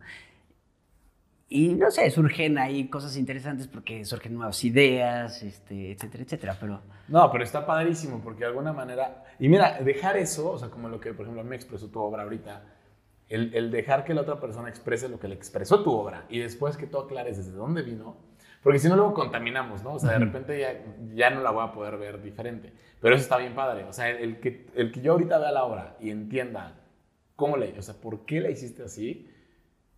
Y 1.55 1.75
no 1.75 1.91
sé, 1.91 2.09
surgen 2.09 2.57
ahí 2.57 2.87
cosas 2.87 3.15
interesantes 3.15 3.67
porque 3.67 4.03
surgen 4.05 4.33
nuevas 4.33 4.63
ideas, 4.63 5.43
este, 5.43 5.91
etcétera, 5.91 6.23
etcétera, 6.23 6.57
pero... 6.59 6.81
No, 7.07 7.31
pero 7.31 7.43
está 7.43 7.63
padrísimo 7.63 8.21
porque 8.23 8.39
de 8.39 8.47
alguna 8.47 8.73
manera... 8.73 9.23
Y 9.37 9.49
mira, 9.49 9.79
dejar 9.79 10.17
eso, 10.17 10.53
o 10.53 10.57
sea, 10.57 10.69
como 10.69 10.89
lo 10.89 10.99
que, 10.99 11.13
por 11.13 11.27
ejemplo, 11.27 11.43
me 11.43 11.55
expresó 11.55 11.89
tu 11.89 11.99
obra 11.99 12.23
ahorita, 12.23 12.63
el, 13.29 13.53
el, 13.53 13.69
dejar 13.69 14.03
que 14.03 14.15
la 14.15 14.21
otra 14.21 14.39
persona 14.39 14.67
exprese 14.67 15.07
lo 15.07 15.19
que 15.19 15.27
le 15.27 15.35
expresó 15.35 15.83
tu 15.83 15.91
obra 15.91 16.25
y 16.27 16.39
después 16.39 16.75
que 16.75 16.87
tú 16.87 16.97
aclares 16.97 17.37
desde 17.37 17.51
dónde 17.51 17.83
vino, 17.83 18.17
porque 18.63 18.79
si 18.79 18.89
no 18.89 18.95
luego 18.95 19.13
contaminamos, 19.13 19.83
¿no? 19.83 19.93
O 19.93 19.99
sea, 19.99 20.13
de 20.13 20.25
repente 20.25 20.59
ya, 20.59 20.81
ya 21.13 21.29
no 21.29 21.41
la 21.41 21.51
voy 21.51 21.67
a 21.67 21.71
poder 21.71 21.97
ver 21.97 22.19
diferente. 22.23 22.73
Pero 22.99 23.13
eso 23.13 23.21
está 23.21 23.37
bien 23.37 23.53
padre. 23.53 23.83
O 23.83 23.93
sea, 23.93 24.09
el 24.09 24.39
que, 24.39 24.65
el 24.73 24.91
que 24.91 25.01
yo 25.01 25.11
ahorita 25.11 25.37
vea 25.37 25.51
la 25.51 25.65
obra 25.65 25.97
y 25.99 26.09
entienda 26.09 26.79
cómo 27.35 27.57
le, 27.57 27.77
o 27.77 27.81
sea, 27.83 27.93
por 27.93 28.25
qué 28.25 28.41
la 28.41 28.49
hiciste 28.49 28.81
así, 28.81 29.29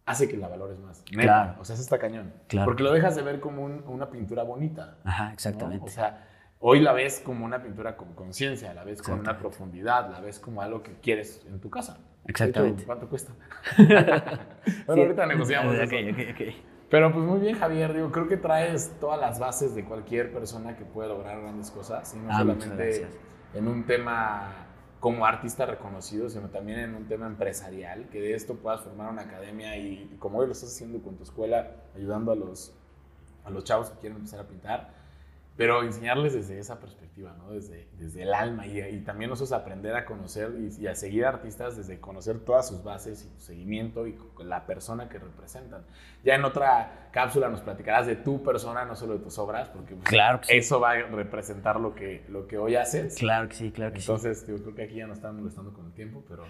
hace 0.05 0.27
que 0.27 0.37
la 0.37 0.47
valores 0.47 0.79
más. 0.79 1.03
Claro. 1.03 1.55
O 1.59 1.65
sea, 1.65 1.73
eso 1.73 1.83
está 1.83 1.97
cañón. 1.97 2.33
Claro. 2.47 2.65
Porque 2.65 2.83
lo 2.83 2.91
dejas 2.91 3.15
de 3.15 3.23
ver 3.23 3.39
como 3.39 3.65
una 3.65 4.09
pintura 4.09 4.43
bonita. 4.43 4.97
Ajá, 5.03 5.33
exactamente. 5.33 5.85
O 5.85 5.89
sea, 5.89 6.27
hoy 6.59 6.79
la 6.79 6.93
ves 6.93 7.21
como 7.23 7.45
una 7.45 7.61
pintura 7.61 7.97
con 7.97 8.13
conciencia, 8.13 8.73
la 8.73 8.83
ves 8.83 9.01
con 9.01 9.19
una 9.19 9.37
profundidad, 9.37 10.09
la 10.11 10.19
ves 10.19 10.39
como 10.39 10.61
algo 10.61 10.83
que 10.83 10.93
quieres 10.99 11.45
en 11.47 11.59
tu 11.59 11.69
casa. 11.69 11.97
Exactamente. 12.27 12.83
¿Cuánto 12.85 13.07
cuesta? 13.07 13.33
bueno, 14.87 15.03
ahorita 15.03 15.25
negociamos. 15.25 15.75
Okay, 15.85 16.11
okay, 16.11 16.31
okay. 16.31 16.65
Pero 16.89 17.11
pues 17.11 17.25
muy 17.25 17.39
bien, 17.39 17.57
Javier. 17.57 17.93
Digo, 17.93 18.11
creo 18.11 18.27
que 18.27 18.37
traes 18.37 18.95
todas 18.99 19.19
las 19.19 19.39
bases 19.39 19.75
de 19.75 19.85
cualquier 19.85 20.31
persona 20.31 20.75
que 20.75 20.85
pueda 20.85 21.09
lograr 21.09 21.41
grandes 21.41 21.71
cosas. 21.71 22.13
Y 22.15 22.19
no 22.19 22.29
ah, 22.31 22.39
solamente 22.39 23.07
en 23.53 23.67
un 23.67 23.85
tema 23.85 24.64
como 25.05 25.23
artista 25.23 25.67
reconocido, 25.67 26.31
sino 26.31 26.49
también 26.49 26.79
en 26.79 26.95
un 26.95 27.07
tema 27.07 27.27
empresarial, 27.27 28.09
que 28.09 28.19
de 28.19 28.33
esto 28.33 28.55
puedas 28.55 28.81
formar 28.81 29.11
una 29.11 29.21
academia 29.21 29.77
y 29.77 30.15
como 30.17 30.39
hoy 30.39 30.47
lo 30.47 30.53
estás 30.53 30.73
haciendo 30.73 30.99
con 31.03 31.15
tu 31.15 31.21
escuela, 31.21 31.75
ayudando 31.95 32.31
a 32.31 32.35
los, 32.35 32.73
a 33.43 33.51
los 33.51 33.63
chavos 33.65 33.91
que 33.91 33.99
quieren 33.99 34.17
empezar 34.17 34.39
a 34.39 34.47
pintar, 34.47 34.94
pero 35.57 35.83
enseñarles 35.83 36.33
desde 36.33 36.59
esa 36.59 36.79
perspectiva, 36.79 37.33
¿no? 37.37 37.51
desde, 37.51 37.87
desde 37.97 38.23
el 38.23 38.33
alma 38.33 38.67
y, 38.67 38.81
y 38.81 38.99
también 39.01 39.29
nosotros 39.29 39.53
aprender 39.53 39.95
a 39.95 40.05
conocer 40.05 40.51
y, 40.79 40.87
a 40.87 40.95
seguir 40.95 41.25
artistas 41.25 41.77
desde 41.77 41.99
conocer 41.99 42.39
todas 42.39 42.67
sus 42.67 42.83
bases 42.83 43.25
y 43.25 43.39
su 43.39 43.45
seguimiento 43.45 44.05
y 44.05 44.17
la 44.43 44.65
persona 44.65 45.07
que 45.07 45.17
representan. 45.17 45.83
Ya 46.25 46.35
en 46.35 46.43
otra 46.43 47.09
cápsula 47.11 47.47
nos 47.47 47.61
platicarás 47.61 48.05
de 48.05 48.17
tu 48.17 48.43
persona, 48.43 48.83
no 48.83 48.95
solo 48.95 49.13
de 49.13 49.23
tus 49.23 49.37
obras, 49.39 49.69
porque 49.69 49.95
pues, 49.95 50.09
claro 50.09 50.41
eso 50.49 50.79
va 50.81 50.91
a 50.91 51.01
representar 51.03 51.79
lo 51.79 51.95
que, 51.95 52.25
lo 52.27 52.47
que 52.47 52.57
hoy 52.57 52.75
haces. 52.75 53.15
Claro 53.15 53.47
que 53.47 53.55
sí, 53.55 53.71
claro 53.71 53.93
que 53.93 53.99
Entonces, 53.99 54.39
sí. 54.39 54.45
Entonces, 54.45 54.63
creo 54.63 54.75
que 54.75 54.83
aquí 54.83 54.95
ya 54.95 55.07
nos 55.07 55.19
están 55.19 55.37
molestando 55.37 55.71
con 55.71 55.85
el 55.85 55.93
tiempo, 55.93 56.23
pero, 56.27 56.45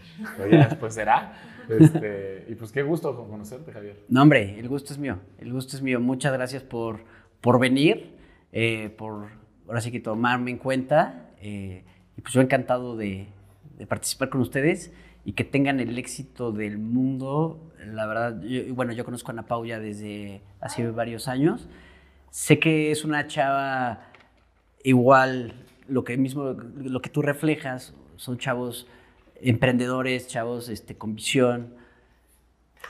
ya 0.49 0.67
después 0.67 0.93
será. 0.93 1.33
Este, 1.67 2.45
y 2.47 2.53
pues 2.55 2.71
qué 2.71 2.83
gusto 2.83 3.15
conocerte, 3.27 3.71
Javier. 3.71 4.03
No, 4.07 4.21
hombre, 4.21 4.59
el 4.59 4.69
gusto 4.69 4.93
es 4.93 4.99
mío, 4.99 5.17
el 5.39 5.51
gusto 5.51 5.75
es 5.75 5.81
mío. 5.81 5.99
Muchas 5.99 6.31
gracias 6.31 6.61
por, 6.61 6.99
por 7.41 7.59
venir 7.59 8.14
eh, 8.55 8.89
por 8.89 9.27
ahora 9.67 9.81
sí 9.81 9.91
que 9.91 9.99
tomarme 9.99 10.49
en 10.49 10.57
cuenta. 10.57 11.29
Eh, 11.41 11.83
y 12.17 12.21
pues 12.21 12.33
yo 12.33 12.41
encantado 12.41 12.95
de, 12.95 13.27
participar 13.89 14.29
con 14.29 14.39
ustedes 14.39 14.93
y 15.25 15.33
que 15.33 15.43
tengan 15.43 15.81
el 15.81 15.97
éxito 15.97 16.53
del 16.53 16.77
mundo. 16.77 17.73
La 17.85 18.07
verdad, 18.07 18.41
bueno, 18.73 18.93
yo 18.93 19.03
conozco 19.03 19.29
a 19.29 19.33
Ana 19.33 19.45
Pau 19.45 19.65
ya 19.65 19.79
desde 19.79 20.41
hace 20.61 20.89
varios 20.89 21.27
años. 21.27 21.67
Sé 22.31 22.57
que 22.57 22.91
es 22.91 23.03
una 23.03 23.27
chava 23.27 24.07
igual, 24.83 25.53
lo 25.89 26.05
que 26.05 26.17
mismo, 26.17 26.53
lo 26.53 27.01
que 27.01 27.09
tú 27.09 27.21
reflejas, 27.21 27.93
son 28.15 28.37
chavos 28.37 28.87
emprendedores, 29.41 30.27
chavos 30.27 30.69
este, 30.69 30.95
con 30.95 31.15
visión, 31.15 31.73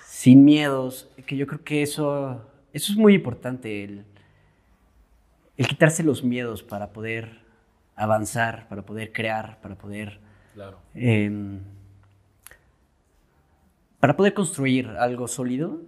sin 0.05 0.45
miedos, 0.45 1.09
que 1.25 1.37
yo 1.37 1.47
creo 1.47 1.63
que 1.63 1.81
eso, 1.81 2.45
eso 2.71 2.91
es 2.91 2.97
muy 2.97 3.15
importante, 3.15 3.83
el, 3.83 4.05
el 5.57 5.67
quitarse 5.67 6.03
los 6.03 6.23
miedos 6.23 6.63
para 6.63 6.91
poder 6.91 7.41
avanzar, 7.95 8.67
para 8.67 8.83
poder 8.83 9.11
crear, 9.11 9.59
para 9.61 9.75
poder... 9.75 10.19
Claro. 10.53 10.79
Em, 10.93 11.59
para 13.99 14.15
poder 14.15 14.33
construir 14.33 14.87
algo 14.87 15.27
sólido. 15.27 15.81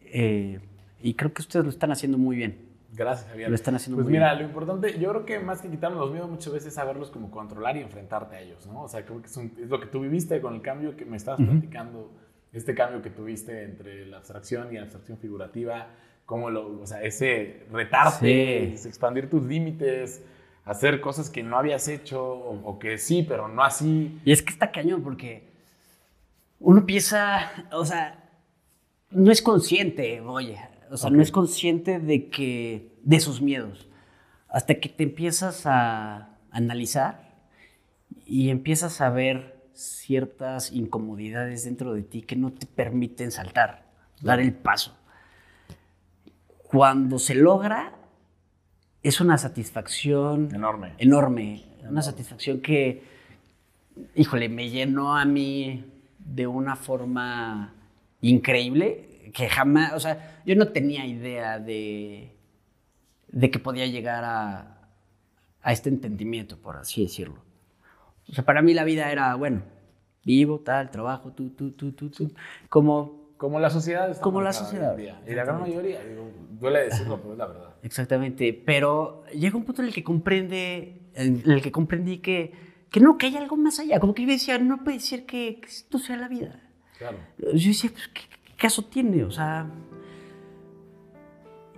Eh, 0.00 0.60
y 1.02 1.14
creo 1.14 1.32
que 1.34 1.42
ustedes 1.42 1.64
lo 1.64 1.70
están 1.70 1.92
haciendo 1.92 2.16
muy 2.16 2.36
bien. 2.36 2.74
Gracias, 2.94 3.28
Javier. 3.28 3.48
Lo 3.48 3.54
están 3.54 3.74
haciendo 3.74 3.96
pues 3.96 4.04
muy 4.04 4.12
mira, 4.12 4.30
bien. 4.30 4.42
lo 4.42 4.48
importante, 4.48 4.98
yo 4.98 5.10
creo 5.10 5.26
que 5.26 5.40
más 5.40 5.60
que 5.60 5.68
quitarnos 5.68 6.00
los 6.00 6.12
miedos, 6.12 6.30
muchas 6.30 6.52
veces 6.52 6.68
es 6.68 6.74
saberlos 6.74 7.10
como 7.10 7.30
controlar 7.30 7.76
y 7.76 7.80
enfrentarte 7.80 8.36
a 8.36 8.40
ellos, 8.40 8.66
¿no? 8.66 8.82
O 8.82 8.88
sea, 8.88 9.04
creo 9.04 9.20
que 9.20 9.26
es, 9.26 9.68
lo 9.68 9.80
que 9.80 9.86
tú 9.86 10.00
viviste 10.00 10.40
con 10.40 10.54
el 10.54 10.62
cambio 10.62 10.96
que 10.96 11.04
me 11.04 11.16
estabas 11.16 11.40
platicando, 11.40 12.12
este 12.52 12.74
cambio 12.74 13.02
que 13.02 13.10
tuviste 13.10 13.64
entre 13.64 14.06
la 14.06 14.18
abstracción 14.18 14.72
y 14.72 14.76
la 14.76 14.82
abstracción 14.82 15.18
figurativa 15.18 15.88
cómo 16.26 16.50
lo, 16.50 16.80
o 16.80 16.86
sea, 16.86 17.02
ese 17.02 17.66
retarte, 17.70 18.74
expandir 18.74 19.28
tus 19.28 19.42
límites, 19.42 20.22
hacer 20.64 21.00
cosas 21.00 21.30
que 21.30 21.42
no 21.42 21.58
habías 21.58 21.88
hecho 21.88 22.22
o, 22.22 22.60
o 22.64 22.78
que 22.78 22.98
sí, 22.98 23.24
pero 23.28 23.48
no 23.48 23.62
así. 23.62 24.18
Y 24.24 24.32
es 24.32 24.42
que 24.42 24.52
está 24.52 24.70
cañón 24.70 25.02
porque 25.02 25.48
uno 26.58 26.86
piensa, 26.86 27.68
o 27.72 27.84
sea, 27.84 28.30
no 29.10 29.30
es 29.30 29.42
consciente, 29.42 30.20
oye, 30.20 30.58
o 30.90 30.96
sea, 30.96 31.10
no 31.10 31.22
es 31.22 31.30
consciente 31.30 31.98
de 31.98 32.28
que, 32.28 32.98
de 33.02 33.20
sus 33.20 33.40
miedos, 33.40 33.88
hasta 34.48 34.74
que 34.76 34.88
te 34.88 35.02
empiezas 35.04 35.66
a 35.66 36.38
analizar 36.50 37.34
y 38.24 38.50
empiezas 38.50 39.00
a 39.00 39.10
ver 39.10 39.68
ciertas 39.72 40.72
incomodidades 40.72 41.64
dentro 41.64 41.94
de 41.94 42.02
ti 42.02 42.22
que 42.22 42.36
no 42.36 42.52
te 42.52 42.66
permiten 42.66 43.30
saltar, 43.30 43.86
dar 44.22 44.40
el 44.40 44.54
paso. 44.54 44.96
Cuando 46.64 47.18
se 47.18 47.34
logra, 47.34 47.94
es 49.02 49.20
una 49.20 49.38
satisfacción 49.38 50.48
Enorme. 50.52 50.94
enorme, 50.98 51.64
una 51.88 52.02
satisfacción 52.02 52.60
que, 52.60 53.02
híjole, 54.14 54.48
me 54.48 54.70
llenó 54.70 55.16
a 55.16 55.24
mí 55.24 55.84
de 56.18 56.46
una 56.46 56.74
forma 56.74 57.74
increíble 58.22 59.30
que 59.34 59.48
jamás, 59.48 59.92
o 59.92 60.00
sea, 60.00 60.42
yo 60.46 60.56
no 60.56 60.68
tenía 60.68 61.06
idea 61.06 61.58
de, 61.58 62.34
de 63.28 63.50
que 63.50 63.58
podía 63.58 63.86
llegar 63.86 64.24
a, 64.24 64.88
a 65.62 65.72
este 65.72 65.90
entendimiento, 65.90 66.56
por 66.58 66.76
así 66.76 67.02
decirlo. 67.02 67.42
O 68.28 68.32
sea, 68.32 68.44
para 68.44 68.62
mí 68.62 68.72
la 68.72 68.84
vida 68.84 69.12
era, 69.12 69.34
bueno, 69.34 69.62
vivo, 70.24 70.60
tal, 70.60 70.90
trabajo, 70.90 71.32
tú, 71.32 71.50
tú, 71.50 71.72
tú, 71.72 71.92
tú, 71.92 72.10
tú, 72.10 72.32
como 72.70 73.23
Como 73.44 73.60
la 73.60 73.68
sociedad 73.68 74.10
está 74.10 74.22
Como 74.22 74.40
la 74.40 74.54
sociedad. 74.54 74.96
día. 74.96 75.20
Y 75.28 75.34
la 75.34 75.44
gran 75.44 75.60
mayoría, 75.60 76.02
digo, 76.02 76.30
duele 76.58 76.84
decirlo, 76.84 77.18
pero 77.20 77.32
es 77.32 77.38
la 77.38 77.46
verdad. 77.46 77.74
Exactamente, 77.82 78.54
pero 78.64 79.22
llega 79.34 79.54
un 79.58 79.64
punto 79.64 79.82
en 79.82 79.88
el 79.88 79.94
que 79.94 80.02
comprende, 80.02 81.02
en 81.14 81.42
el 81.44 81.60
que 81.60 81.70
comprendí 81.70 82.18
que, 82.20 82.52
que 82.90 83.00
no, 83.00 83.18
que 83.18 83.26
hay 83.26 83.36
algo 83.36 83.56
más 83.58 83.78
allá. 83.80 84.00
Como 84.00 84.14
que 84.14 84.22
yo 84.22 84.28
decía, 84.28 84.58
no 84.58 84.82
puede 84.82 84.98
ser 85.00 85.26
que, 85.26 85.60
que 85.60 85.66
esto 85.66 85.98
sea 85.98 86.16
la 86.16 86.28
vida. 86.28 86.58
Claro. 86.96 87.18
Yo 87.38 87.68
decía, 87.68 87.90
pues, 87.92 88.08
¿qué, 88.08 88.22
qué 88.46 88.54
caso 88.56 88.82
tiene? 88.86 89.24
O 89.24 89.30
sea, 89.30 89.66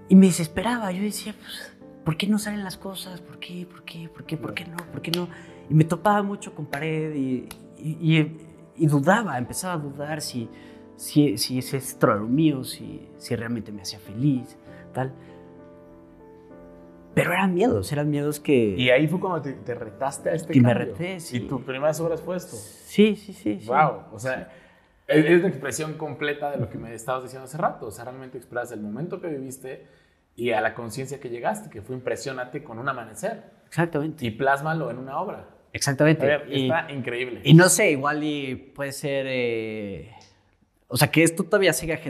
y 0.09 0.14
me 0.14 0.26
desesperaba. 0.26 0.92
Yo 0.92 1.02
decía, 1.02 1.35
pues, 1.38 1.72
¿por 2.05 2.16
qué 2.16 2.26
no 2.29 2.38
salen 2.38 2.62
las 2.62 2.76
cosas? 2.76 3.20
¿Por 3.20 3.38
qué? 3.40 3.66
¿Por 3.68 3.83
qué? 3.83 4.09
¿Por 4.09 4.24
qué? 4.24 4.37
¿Por 4.37 4.55
qué 4.55 4.64
no? 4.66 4.76
¿Por 4.92 5.02
qué 5.02 5.11
no? 5.11 5.29
Y 5.68 5.74
me 5.74 5.85
topaba 5.85 6.22
mucho 6.22 6.55
con 6.55 6.66
pared 6.66 7.14
y, 7.14 7.48
y, 7.79 7.90
y- 8.18 8.37
y 8.79 8.87
dudaba, 8.88 9.38
empezaba 9.38 9.72
a 9.72 9.79
dudar 9.79 10.20
si, 10.20 10.50
si, 10.96 11.37
si 11.38 11.59
ese 11.59 11.76
esto 11.78 12.06
era 12.06 12.16
lo 12.16 12.26
mío, 12.26 12.64
si, 12.64 13.09
si 13.18 13.37
realmente 13.37 13.70
me 13.72 13.82
hacía 13.82 13.98
feliz, 13.98 14.56
tal. 14.92 15.12
Pero 17.14 17.32
eran 17.32 17.54
miedos, 17.54 17.90
eran 17.92 18.11
miedos 18.11 18.40
que... 18.40 18.74
Y 18.76 18.90
ahí 18.90 19.09
fue 19.09 19.18
cuando 19.18 19.40
te, 19.40 19.52
te 19.54 19.74
retaste 19.74 20.28
a 20.28 20.35
este 20.35 20.54
me 20.61 20.68
cambio. 20.68 20.74
reté, 20.92 21.18
sí. 21.20 21.38
Y 21.38 21.40
tu 21.40 21.62
primeras 21.62 21.98
obras 22.00 22.20
fue 22.20 22.37
esto. 22.37 22.56
Sí, 22.56 23.16
sí, 23.16 23.32
sí. 23.32 23.59
sí. 23.61 23.66
Wow. 23.66 24.02
O 24.12 24.18
sea, 24.18 24.52
es, 25.06 25.24
es 25.24 25.40
la 25.40 25.48
expresión 25.48 25.94
completa 25.94 26.50
de 26.50 26.59
lo 26.59 26.68
que 26.68 26.76
me 26.76 26.92
estabas 26.92 27.22
diciendo 27.22 27.46
hace 27.46 27.56
rato. 27.56 27.87
O 27.87 27.90
sea, 27.90 28.04
realmente 28.04 28.37
expresas 28.37 28.72
el 28.72 28.80
momento 28.82 29.18
que 29.22 29.28
viviste 29.28 29.87
y 30.35 30.50
a 30.50 30.61
la 30.61 30.74
conciencia 30.74 31.18
que 31.18 31.30
llegaste, 31.30 31.70
que 31.70 31.80
fue 31.80 31.96
impresionante 31.96 32.62
con 32.62 32.78
un 32.78 32.87
amanecer. 32.87 33.44
Exactamente. 33.66 34.26
Y 34.26 34.30
plásmalo 34.32 34.90
en 34.90 34.98
una 34.98 35.18
obra. 35.18 35.48
Exactamente. 35.72 36.22
A 36.30 36.38
ver, 36.38 36.52
Y- 36.52 36.64
está 36.64 36.92
increíble. 36.92 37.40
Y 37.44 37.54
no 37.54 37.70
sé, 37.70 37.92
igual 37.92 38.22
y 38.24 38.56
puede 38.56 38.92
ser, 38.92 39.24
eh, 39.26 40.11
o 40.88 40.96
sea, 40.96 41.11
que 41.11 41.22
esto 41.22 41.42
todavía 41.44 41.72
siga 41.72 42.01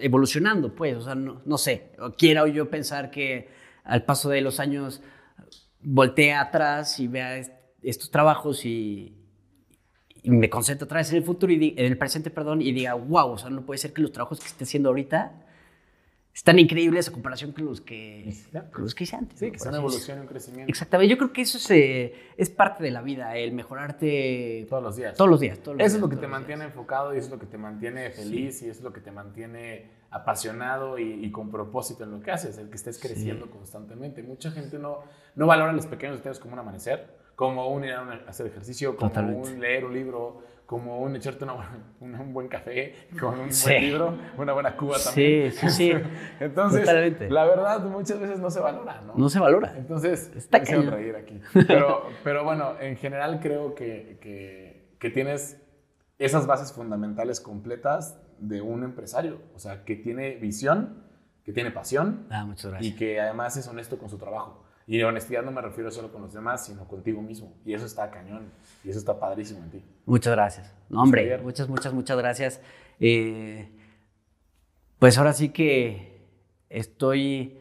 evolucionando, 0.00 0.74
pues, 0.74 0.96
o 0.96 1.00
sea, 1.02 1.14
no, 1.14 1.40
no 1.44 1.58
sé, 1.58 1.92
o 1.98 2.14
yo 2.46 2.68
pensar 2.70 3.10
que 3.10 3.48
al 3.84 4.04
paso 4.04 4.28
de 4.28 4.40
los 4.42 4.60
años 4.60 5.00
voltee 5.80 6.32
atrás 6.34 7.00
y 7.00 7.08
vea 7.08 7.38
est- 7.38 7.52
estos 7.82 8.10
trabajos 8.10 8.64
y, 8.64 9.18
me 10.24 10.48
concentro 10.48 10.84
otra 10.84 10.98
vez 10.98 11.10
en 11.10 11.16
el 11.16 11.24
futuro 11.24 11.52
y 11.52 11.74
en 11.76 11.84
el 11.84 11.98
presente, 11.98 12.30
perdón, 12.30 12.62
y 12.62 12.70
diga, 12.70 12.94
wow, 12.94 13.32
o 13.32 13.38
sea, 13.38 13.50
no 13.50 13.66
puede 13.66 13.78
ser 13.78 13.92
que 13.92 14.02
los 14.02 14.12
trabajos 14.12 14.38
que 14.38 14.46
esté 14.46 14.62
haciendo 14.62 14.90
ahorita 14.90 15.44
están 16.34 16.58
increíbles 16.58 17.08
a 17.08 17.12
comparación 17.12 17.52
con 17.52 17.66
los 17.66 17.80
que, 17.80 18.34
con 18.72 18.82
los 18.82 18.94
que 18.94 19.04
hice 19.04 19.16
antes. 19.16 19.38
Sí, 19.38 19.46
¿no? 19.46 19.52
que 19.52 19.58
sea 19.58 19.68
una 19.70 19.78
evolución 19.78 20.18
y 20.18 20.20
un 20.22 20.26
crecimiento 20.26 20.70
Exactamente, 20.70 21.10
yo 21.10 21.18
creo 21.18 21.32
que 21.32 21.42
eso 21.42 21.58
es, 21.58 21.70
eh, 21.70 22.14
es 22.36 22.48
parte 22.48 22.82
de 22.82 22.90
la 22.90 23.02
vida, 23.02 23.36
el 23.36 23.52
mejorarte 23.52 24.66
todos 24.68 24.82
los 24.82 24.96
días. 24.96 25.16
todos 25.16 25.30
los 25.30 25.40
días. 25.40 25.58
todos 25.58 25.76
los 25.76 25.86
Eso 25.86 25.96
es 25.96 26.02
lo 26.02 26.08
que 26.08 26.16
te 26.16 26.26
mantiene 26.26 26.64
días. 26.64 26.72
enfocado 26.74 27.14
y 27.14 27.18
eso 27.18 27.26
es 27.26 27.32
lo 27.32 27.38
que 27.38 27.46
te 27.46 27.58
mantiene 27.58 28.10
feliz 28.10 28.62
y 28.62 28.70
eso 28.70 28.78
es 28.78 28.82
lo 28.84 28.92
que 28.92 29.00
te 29.00 29.10
mantiene 29.10 29.90
apasionado 30.10 30.98
y, 30.98 31.24
y 31.24 31.30
con 31.30 31.50
propósito 31.50 32.04
en 32.04 32.12
lo 32.12 32.20
que 32.20 32.30
haces, 32.30 32.58
el 32.58 32.68
que 32.68 32.76
estés 32.76 32.98
creciendo 32.98 33.50
constantemente. 33.50 34.22
Mucha 34.22 34.50
gente 34.50 34.78
no, 34.78 35.00
no 35.34 35.46
valora 35.46 35.72
los 35.72 35.86
pequeños 35.86 36.16
detalles 36.16 36.38
como 36.38 36.54
un 36.54 36.58
amanecer, 36.60 37.08
como 37.34 37.68
un 37.68 37.84
ir 37.84 37.92
a 37.92 38.24
hacer 38.28 38.46
ejercicio, 38.46 38.96
como 38.96 39.10
Totalmente. 39.10 39.52
un 39.52 39.60
leer 39.60 39.84
un 39.84 39.94
libro, 39.94 40.42
como 40.66 41.00
un 41.00 41.14
echarte 41.16 41.44
una 41.44 41.54
un, 42.00 42.32
buen 42.32 42.48
café, 42.48 42.94
con 43.20 43.38
un 43.38 43.52
Sí. 43.52 43.68
buen 43.70 43.82
libro, 43.82 44.18
una 44.38 44.52
buena 44.52 44.76
cuba 44.76 44.98
Sí, 44.98 45.04
también. 45.04 45.52
sí, 45.52 45.68
sí. 45.70 45.92
Entonces, 46.40 46.80
Totalmente. 46.80 47.28
la 47.30 47.44
verdad 47.44 47.80
muchas 47.84 48.18
veces 48.20 48.38
no 48.38 48.50
se 48.50 48.60
valora, 48.60 49.02
¿no? 49.02 49.14
No 49.16 49.28
se 49.28 49.38
valora. 49.38 49.74
Entonces, 49.76 50.30
Está 50.34 50.58
me 50.58 50.62
hicieron 50.64 50.84
cañón. 50.86 50.98
reír 51.00 51.16
aquí. 51.16 51.40
Pero, 51.66 52.06
pero 52.24 52.44
bueno, 52.44 52.74
en 52.80 52.96
general 52.96 53.40
creo 53.40 53.74
que, 53.74 54.18
que, 54.22 54.94
que 54.98 55.10
tienes 55.10 55.60
esas 56.18 56.46
bases 56.46 56.72
fundamentales 56.72 57.40
completas 57.40 58.18
de 58.38 58.60
un 58.62 58.82
empresario. 58.84 59.40
O 59.54 59.58
sea, 59.58 59.84
que 59.84 59.96
tiene 59.96 60.36
visión, 60.36 61.02
que 61.44 61.52
tiene 61.52 61.70
pasión 61.70 62.26
Ah, 62.30 62.44
muchas 62.44 62.72
y 62.80 62.94
que 62.94 63.20
además 63.20 63.56
es 63.56 63.66
honesto 63.68 63.98
con 63.98 64.08
su 64.08 64.16
trabajo. 64.18 64.64
Y 64.86 64.98
de 64.98 65.04
honestidad 65.04 65.42
no 65.42 65.52
me 65.52 65.60
refiero 65.60 65.90
solo 65.90 66.12
con 66.12 66.22
los 66.22 66.32
demás, 66.32 66.66
sino 66.66 66.86
contigo 66.86 67.22
mismo. 67.22 67.54
Y 67.64 67.74
eso 67.74 67.86
está 67.86 68.10
cañón. 68.10 68.50
Y 68.84 68.90
eso 68.90 68.98
está 68.98 69.18
padrísimo 69.18 69.62
en 69.62 69.70
ti. 69.70 69.82
Muchas 70.06 70.32
gracias. 70.32 70.74
No, 70.88 71.02
hombre, 71.02 71.22
Javier. 71.22 71.42
muchas, 71.42 71.68
muchas, 71.68 71.92
muchas 71.92 72.18
gracias. 72.18 72.60
Eh, 73.00 73.68
pues 74.98 75.18
ahora 75.18 75.32
sí 75.32 75.50
que 75.50 76.20
estoy 76.68 77.58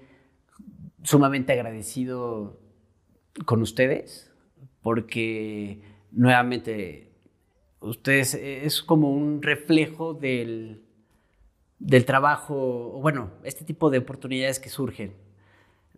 sumamente 1.04 1.54
agradecido 1.54 2.60
con 3.46 3.62
ustedes 3.62 4.32
porque 4.82 5.82
nuevamente 6.12 7.12
ustedes 7.80 8.36
es 8.36 8.82
como 8.82 9.12
un 9.12 9.42
reflejo 9.42 10.14
del, 10.14 10.84
del 11.80 12.06
trabajo, 12.06 13.00
bueno, 13.02 13.32
este 13.44 13.66
tipo 13.66 13.90
de 13.90 14.00
oportunidades 14.00 14.60
que 14.60 14.70
surgen. 14.70 15.14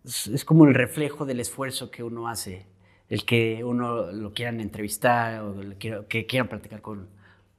Es, 0.04 0.44
como 0.44 0.66
el 0.66 0.74
reflejo 0.74 1.24
del 1.24 1.40
esfuerzo 1.40 1.90
que 1.90 2.02
uno 2.02 2.28
hace, 2.28 2.66
el 3.08 3.24
que 3.24 3.64
uno 3.64 4.12
lo 4.12 4.32
quieran 4.32 4.60
entrevistar 4.60 5.40
o 5.42 5.56
que 5.78 6.26
quieran 6.26 6.48
platicar 6.48 6.82
con, 6.82 7.08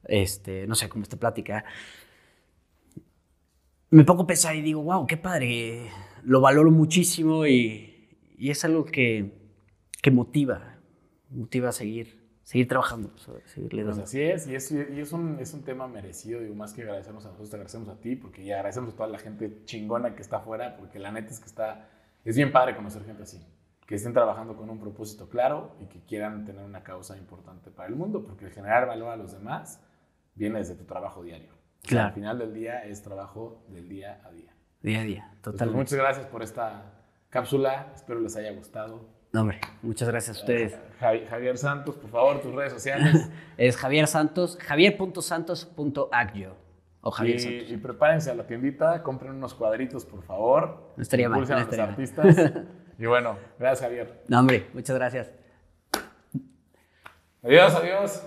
este, 0.07 0.67
no 0.67 0.75
sé, 0.75 0.89
como 0.89 1.03
esta 1.03 1.17
plática. 1.17 1.65
Me 3.89 4.03
pongo 4.03 4.23
a 4.23 4.27
pensar 4.27 4.55
y 4.55 4.61
digo, 4.61 4.81
wow, 4.83 5.05
qué 5.07 5.17
padre, 5.17 5.89
lo 6.23 6.41
valoro 6.41 6.71
muchísimo 6.71 7.45
y, 7.45 8.09
y 8.37 8.49
es 8.49 8.65
algo 8.65 8.85
que, 8.85 9.31
que 10.01 10.11
motiva, 10.11 10.77
motiva 11.29 11.69
a 11.69 11.71
seguir, 11.71 12.25
seguir 12.43 12.67
trabajando, 12.67 13.13
seguirle 13.45 13.85
Pues 13.85 13.99
así 13.99 14.21
es, 14.21 14.47
y 14.47 14.55
es, 14.55 14.71
y 14.71 14.99
es, 14.99 15.11
un, 15.13 15.39
es 15.39 15.53
un 15.53 15.63
tema 15.63 15.87
merecido, 15.87 16.41
digo, 16.41 16.55
más 16.55 16.73
que 16.73 16.81
agradecernos 16.81 17.25
a 17.25 17.29
nosotros, 17.29 17.49
te 17.49 17.55
agradecemos 17.55 17.89
a 17.89 17.99
ti, 17.99 18.15
porque 18.15 18.43
ya 18.43 18.55
agradecemos 18.55 18.93
a 18.93 18.97
toda 18.97 19.09
la 19.09 19.19
gente 19.19 19.61
chingona 19.65 20.15
que 20.15 20.21
está 20.21 20.37
afuera, 20.37 20.75
porque 20.77 20.99
la 20.99 21.11
neta 21.11 21.31
es 21.31 21.39
que 21.39 21.47
está, 21.47 21.89
es 22.25 22.35
bien 22.35 22.51
padre 22.51 22.75
conocer 22.75 23.03
gente 23.05 23.23
así, 23.23 23.41
que 23.85 23.95
estén 23.95 24.13
trabajando 24.13 24.55
con 24.55 24.69
un 24.69 24.79
propósito 24.79 25.29
claro 25.29 25.75
y 25.79 25.85
que 25.85 26.01
quieran 26.05 26.43
tener 26.45 26.63
una 26.65 26.83
causa 26.83 27.15
importante 27.17 27.69
para 27.71 27.87
el 27.89 27.95
mundo, 27.95 28.23
porque 28.23 28.45
el 28.45 28.51
generar 28.51 28.87
valor 28.87 29.09
a 29.09 29.15
los 29.15 29.31
demás 29.31 29.79
viene 30.33 30.57
desde 30.59 30.75
tu 30.75 30.83
trabajo 30.85 31.23
diario. 31.23 31.53
Claro. 31.83 32.07
al 32.07 32.13
final 32.13 32.39
del 32.39 32.51
día 32.53 32.83
es 32.83 33.03
trabajo 33.03 33.63
del 33.69 33.87
día 33.87 34.19
a 34.25 34.31
día. 34.31 34.51
Día 34.81 35.01
a 35.01 35.03
día, 35.03 35.27
pues, 35.29 35.41
totalmente. 35.53 35.77
muchas 35.77 35.99
gracias 35.99 36.25
por 36.25 36.41
esta 36.41 36.93
cápsula, 37.29 37.91
espero 37.95 38.19
les 38.21 38.35
haya 38.35 38.51
gustado. 38.53 39.07
No, 39.33 39.41
hombre, 39.41 39.59
muchas 39.83 40.07
gracias 40.09 40.37
a 40.37 40.39
ustedes. 40.39 40.79
Javi- 40.99 41.27
Javier 41.27 41.57
Santos, 41.59 41.95
por 41.97 42.09
favor, 42.09 42.41
tus 42.41 42.55
redes 42.55 42.73
sociales. 42.73 43.29
Es 43.57 43.77
Javier 43.77 44.07
Santos, 44.07 44.57
javier.santos.agio. 44.61 46.55
O 47.07 47.11
Javier 47.11 47.35
y, 47.35 47.39
Santos. 47.39 47.71
y 47.71 47.77
prepárense 47.77 48.31
a 48.31 48.33
la 48.33 48.47
tiendita, 48.47 49.03
compren 49.03 49.33
unos 49.33 49.53
cuadritos, 49.53 50.03
por 50.05 50.23
favor. 50.23 50.91
No 50.97 51.03
estaría 51.03 51.29
mal, 51.29 51.39
no 51.39 51.45
a 51.45 51.49
los 51.59 51.61
estaría 51.61 51.83
artistas. 51.85 52.35
y 52.97 53.05
bueno, 53.05 53.37
gracias, 53.59 53.87
Javier. 53.87 54.23
No, 54.27 54.39
hombre, 54.39 54.65
muchas 54.73 54.95
gracias. 54.95 55.31
Adiós, 57.43 57.75
adiós. 57.75 58.23